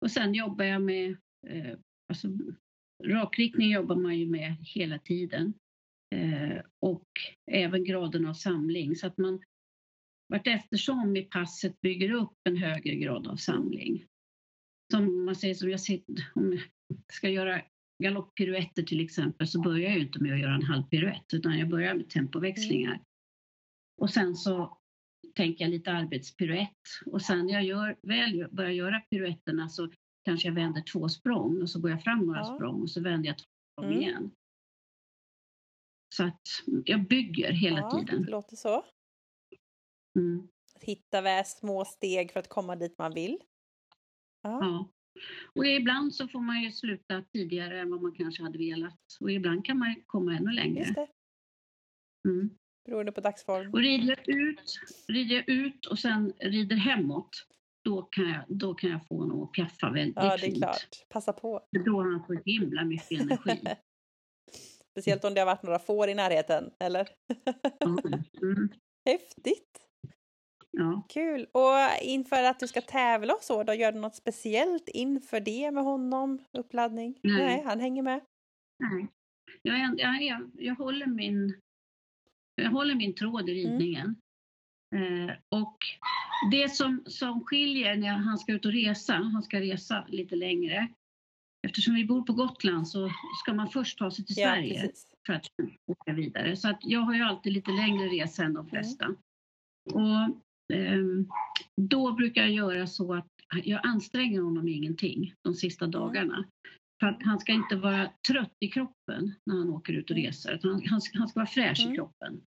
[0.01, 1.77] Och sen jobbar jag med, eh,
[2.09, 2.27] alltså
[3.03, 5.53] rakriktning jobbar man ju med hela tiden.
[6.15, 7.07] Eh, och
[7.51, 9.43] även graden av samling så att man
[10.27, 14.05] vart eftersom i passet bygger upp en högre grad av samling.
[14.91, 16.61] Som man säger, som jag sitter, om jag
[17.13, 17.61] ska göra
[18.03, 21.59] galopppiruetter till exempel så börjar jag ju inte med att göra en halv piruett utan
[21.59, 23.03] jag börjar med tempoväxlingar.
[24.01, 24.77] Och sen så
[25.35, 29.91] tänker jag lite arbetspiruett och sen när jag gör, väl börjar göra piruetterna så
[30.25, 32.55] kanske jag vänder två språng och så går jag fram några Ja.
[32.55, 34.01] språng och så vänder jag två språng Mm.
[34.01, 34.31] igen.
[36.15, 36.41] Så att
[36.85, 38.23] jag bygger hela ja, tiden.
[38.23, 38.85] Det låter så.
[40.19, 40.47] Mm.
[40.75, 43.39] Att hitta små steg för att komma dit man vill.
[44.41, 44.59] Ja.
[44.61, 44.91] Ja.
[45.55, 48.99] Och ibland så får man ju sluta tidigare än vad man kanske hade velat.
[49.19, 50.79] Och ibland kan man komma ännu längre.
[50.79, 51.07] Just det.
[52.27, 52.49] Mm.
[52.85, 53.73] Beroende på dagsform.
[53.73, 57.29] Och rider jag, ut, rider jag ut och sen rider hemåt,
[57.83, 60.57] då kan jag, då kan jag få honom att piaffa väldigt Ja, det är fint.
[60.57, 61.05] klart.
[61.09, 61.61] Passa på.
[61.85, 63.61] Då har han så himla mycket energi.
[64.91, 67.09] Speciellt om det har varit några får i närheten, eller?
[68.43, 68.69] Mm.
[69.09, 69.68] Häftigt!
[70.71, 71.05] Ja.
[71.09, 71.47] Kul!
[71.51, 75.71] Och inför att du ska tävla och så, då gör du något speciellt inför det
[75.71, 76.39] med honom?
[76.57, 77.19] Uppladdning?
[77.23, 77.63] Nej.
[77.65, 78.21] han hänger med.
[78.79, 79.07] Nej.
[79.61, 81.61] Jag, är, jag, är, jag, håller min,
[82.55, 83.71] jag håller min tråd i Mm.
[83.79, 84.15] ridningen.
[84.95, 85.77] Eh, och
[86.51, 90.87] det som, som skiljer när han ska ut och resa, han ska resa lite längre.
[91.67, 93.09] Eftersom vi bor på Gotland så
[93.43, 95.07] ska man först ta sig till Ja, Sverige precis.
[95.25, 95.45] för att
[95.91, 96.55] åka vidare.
[96.55, 98.69] Så att jag har ju alltid lite längre resa än de Mm.
[98.69, 99.15] flesta.
[99.93, 100.41] Och ehm,
[101.81, 103.25] då brukar jag göra så att
[103.63, 105.91] jag anstränger honom ingenting de sista Mm.
[105.91, 106.45] dagarna.
[106.99, 110.25] För han ska inte vara trött i kroppen när han åker ut och Mm.
[110.25, 110.59] reser.
[110.63, 111.93] Han, han, ska, han ska vara fräsch Mm.
[111.93, 112.41] i kroppen.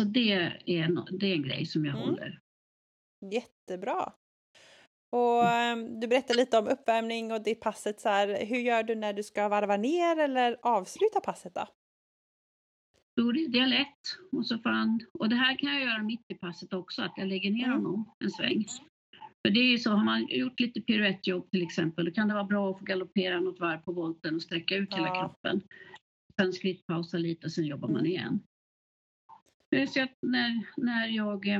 [0.00, 0.32] Så det
[0.66, 2.08] är, no, det är en grej som jag Mm.
[2.08, 2.40] håller.
[3.32, 4.12] Jättebra!
[5.12, 8.46] Och ehm, du berättade lite om uppvärmning och det passet så här.
[8.46, 11.66] Hur gör du när du ska varva ner eller avsluta passet då?
[13.16, 13.88] Jag lätt
[14.32, 17.12] och så får han, och det här kan jag göra mitt i passet också, att
[17.16, 17.76] jag lägger ner Mm.
[17.76, 18.66] honom en sväng.
[19.46, 22.34] För det är ju så, har man gjort lite piruettjobb till exempel, då kan det
[22.34, 25.20] vara bra att få galoppera något varv på volten och sträcka ut hela Ja.
[25.20, 25.60] kroppen.
[26.40, 28.40] Sen skrittpausa lite och sen jobbar man igen.
[29.88, 31.58] Så att när, när jag eh,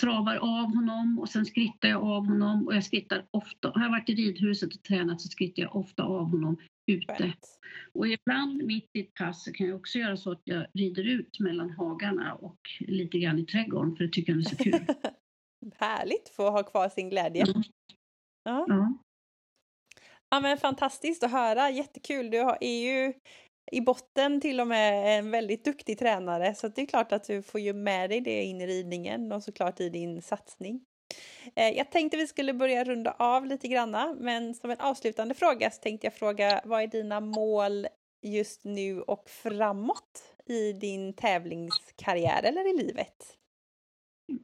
[0.00, 3.90] travar av honom och sen skrittar jag av honom och jag skrittar ofta, har jag
[3.90, 7.34] varit i ridhuset och tränat så skrittar jag ofta av honom ute.
[7.92, 11.40] Och ibland mitt i ett pass kan jag också göra så att jag rider ut
[11.40, 14.86] mellan hagarna och lite grann i trädgården för det tycker jag är så kul.
[15.76, 17.42] Härligt få ha kvar sin glädje.
[17.42, 17.62] Mm.
[18.44, 18.66] Ja.
[18.68, 18.98] Ja.
[20.30, 22.30] ja men fantastiskt att höra, jättekul.
[22.30, 23.12] Du är ju
[23.72, 27.42] i botten till och med en väldigt duktig tränare så det är klart att du
[27.42, 30.84] får ju med dig det in i ridningen och såklart i din satsning.
[31.56, 35.70] Eh, Jag tänkte vi skulle börja runda av lite granna men som en avslutande fråga
[35.70, 37.86] så tänkte jag fråga vad är dina mål
[38.26, 43.36] just nu och framåt i din tävlingskarriär eller i livet?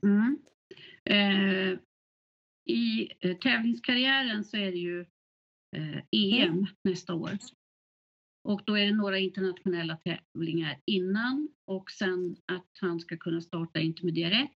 [0.03, 0.39] Mm.
[1.05, 1.79] Eh,
[2.69, 5.01] I eh, tävlingskarriären så är det ju
[5.77, 7.31] eh, EM nästa år.
[8.47, 13.81] Och då är det några internationella tävlingar innan och sen att han ska kunna starta
[13.81, 14.51] intermediär 1.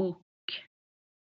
[0.00, 0.22] Och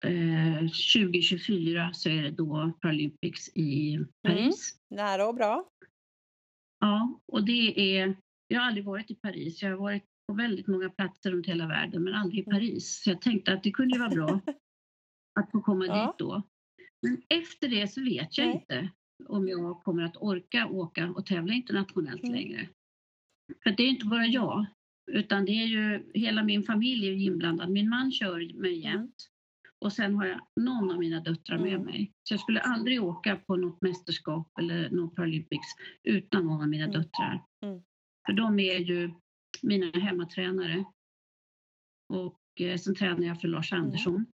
[0.05, 4.77] eh, 2024 så är det då Paralympics i Paris.
[4.89, 5.69] Nära och bra.
[6.79, 8.15] Ja, och det är...
[8.47, 9.61] Jag har aldrig varit i Paris.
[9.61, 12.55] Jag har varit på väldigt många platser runt hela världen, men aldrig i Mm.
[12.59, 13.01] Paris.
[13.03, 14.39] Så jag tänkte att det kunde vara bra
[15.39, 16.05] att få komma Ja.
[16.07, 16.41] dit då.
[17.01, 18.55] Men efter det så vet jag Nej.
[18.55, 18.91] inte
[19.30, 22.36] om jag kommer att orka åka och tävla internationellt Mm.
[22.36, 22.69] längre.
[23.63, 24.65] För det är inte bara jag,
[25.11, 27.69] utan det är ju hela min familj är inblandad.
[27.69, 29.15] Min man kör mig jämt
[29.86, 31.86] och sen har jag någon av mina döttrar med Mm.
[31.86, 32.11] mig.
[32.24, 35.67] Så jag skulle aldrig åka på något mästerskap eller något Paralympics
[36.03, 37.01] utan någon av mina Mm.
[37.01, 37.43] döttrar.
[37.65, 37.82] Mm.
[38.26, 39.11] För de är ju
[39.61, 40.86] mina hemmatränare.
[42.13, 43.86] Och eh, sen tränar jag för Lars Mm.
[43.86, 44.26] Andersson.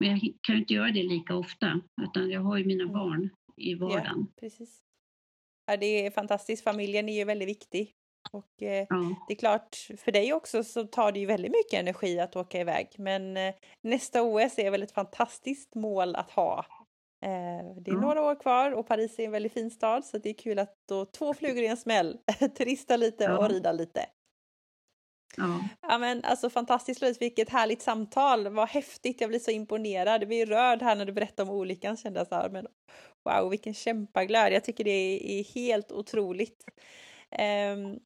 [0.00, 2.94] Men jag kan ju inte göra det lika ofta, utan jag har ju mina Mm.
[2.94, 4.26] barn i vardagen.
[4.40, 4.78] Precis.
[5.66, 6.64] Ja, det är fantastiskt.
[6.64, 7.94] Familjen är ju väldigt viktig.
[8.32, 9.14] Och eh, Ja.
[9.28, 12.60] det är klart, för dig också så tar det ju väldigt mycket energi att åka
[12.60, 12.88] iväg.
[12.98, 16.66] Men eh, nästa OS är väl ett fantastiskt mål att ha.
[17.24, 18.00] Eh, det är Ja.
[18.00, 20.74] några år kvar och Paris är en väldigt fin stad så det är kul att
[20.88, 22.18] då två flugor i en smäll,
[22.56, 23.38] turista lite Ja.
[23.38, 24.06] och rida lite.
[25.36, 25.60] Ja.
[25.82, 28.48] Ja men alltså fantastiskt Louise, vilket härligt samtal.
[28.48, 30.20] Vad häftigt, jag blir så imponerad.
[30.22, 32.48] Jag blir rörd här när du berättar om olyckan kände jag så här.
[32.50, 32.66] Men
[33.24, 34.52] wow, vilken kämpaglöd.
[34.52, 36.64] Jag tycker det är, helt otroligt.
[37.30, 37.98] Ehm,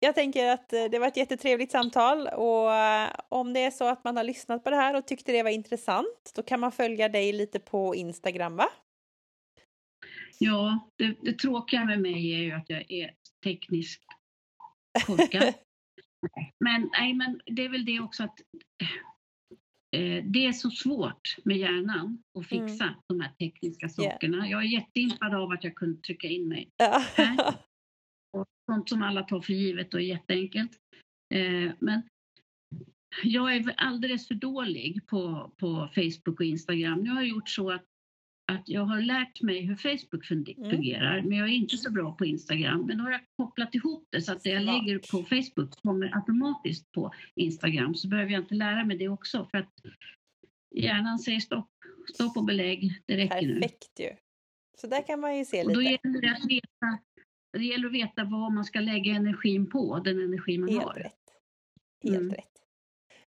[0.00, 3.88] jag tänker att eh, det var ett jättetrevligt samtal och eh, om det är så
[3.88, 6.72] att man har lyssnat på det här och tyckte det var intressant då kan man
[6.72, 8.68] följa dig lite på Instagram va?
[10.38, 14.02] Ja, det, det tråkiga med mig är ju att jag är tekniskt
[15.06, 15.42] korkad.
[16.64, 18.40] men, nej, men det är väl det också att
[18.82, 18.88] eh,
[20.24, 24.12] det är så svårt med hjärnan att fixa de här tekniska Yeah.
[24.12, 24.48] sakerna.
[24.48, 26.70] Jag är jätteimpad av att jag kunde trycka in mig.
[26.76, 27.04] Ja.
[28.32, 30.72] Och sånt som alla tar för givet och är jätteenkelt.
[31.34, 32.02] Eh, men
[33.22, 37.00] jag är alldeles för dålig på, på Facebook och Instagram.
[37.00, 37.84] Nu har jag gjort så att,
[38.52, 40.70] att jag har lärt mig hur Facebook Mm.
[40.70, 42.86] fungerar, men jag är inte så bra på Instagram.
[42.86, 46.16] Men då har jag kopplat ihop det så att det jag lägger på Facebook kommer
[46.16, 47.94] automatiskt på Instagram.
[47.94, 49.72] Så behöver jag inte lära mig det också för att
[50.74, 51.70] hjärnan säger stopp,
[52.14, 53.54] stopp och belägg, det räcker nu.
[53.54, 54.10] Perfekt ju.
[54.80, 55.92] Så där kan man ju se Och då lite.
[56.04, 56.98] gäller det att veta,
[57.52, 60.94] det gäller att veta vad man ska lägga energin på, den energi man Helt har.
[60.94, 61.12] rätt.
[62.04, 62.30] Helt Mm.
[62.34, 62.52] rätt.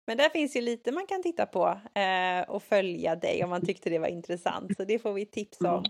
[0.08, 3.66] Men där finns ju lite man kan titta på eh, och följa dig om man
[3.66, 4.78] tyckte det var intressant.
[4.78, 5.86] Så det får vi tips om.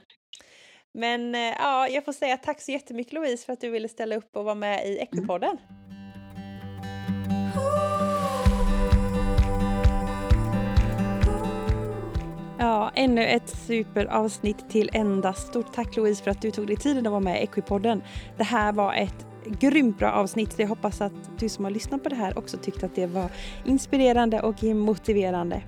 [0.94, 4.16] Men eh, ja, jag får säga tack så jättemycket Louise för att du ville ställa
[4.16, 5.58] upp och vara med i Equipodden.
[12.60, 15.34] Ja, ännu ett superavsnitt till ända.
[15.34, 18.04] Stort tack Louise för att du tog dig tiden att vara med i Equipodden.
[18.38, 19.27] Det här var ett
[19.60, 22.58] grymt bra avsnitt så jag hoppas att du som har lyssnat på det här också
[22.58, 23.30] tyckte att det var
[23.66, 25.64] inspirerande och motiverande.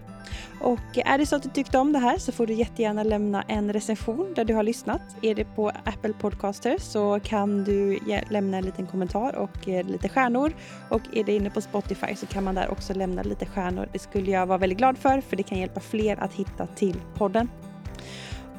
[0.61, 3.41] Och är det så att du tyckte om det här så får du jättegärna lämna
[3.41, 5.01] en recension där du har lyssnat.
[5.21, 7.99] Är det på Apple Podcaster så kan du
[8.29, 10.53] lämna en liten kommentar och eh, lite stjärnor.
[10.89, 13.89] Och är det inne på Spotify så kan man där också lämna lite stjärnor.
[13.93, 16.95] Det skulle jag vara väldigt glad för för det kan hjälpa fler att hitta till
[17.15, 17.49] podden.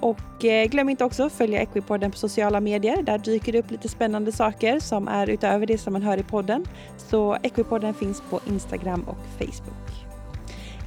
[0.01, 3.03] Och eh, glöm inte också att följa Equipodden på sociala medier.
[3.03, 6.23] Där dyker det upp lite spännande saker som är utöver det som man hör i
[6.23, 6.65] podden.
[6.97, 10.07] Så Equipodden finns på Instagram och Facebook.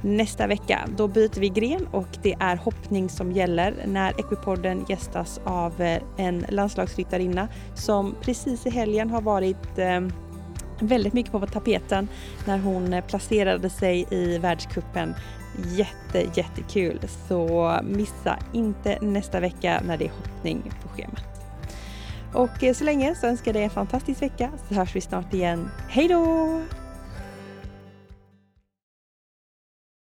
[0.02, 5.40] Nästa vecka då byter vi gren och det är hoppning som gäller när Equipodden gästas
[5.44, 10.00] av eh, en landslagsryttarinna som precis i helgen har varit eh,
[10.78, 12.08] väldigt mycket på tapeten
[12.46, 15.14] när hon placerade sig i världskuppen
[15.56, 17.00] Jätte, jättekul!
[17.28, 21.24] Så missa inte nästa vecka när det är hoppning på schemat.
[22.32, 25.34] Och eh, så länge så önskar jag dig en fantastisk vecka så hörs vi snart
[25.34, 25.70] igen.
[25.88, 26.60] Hej då!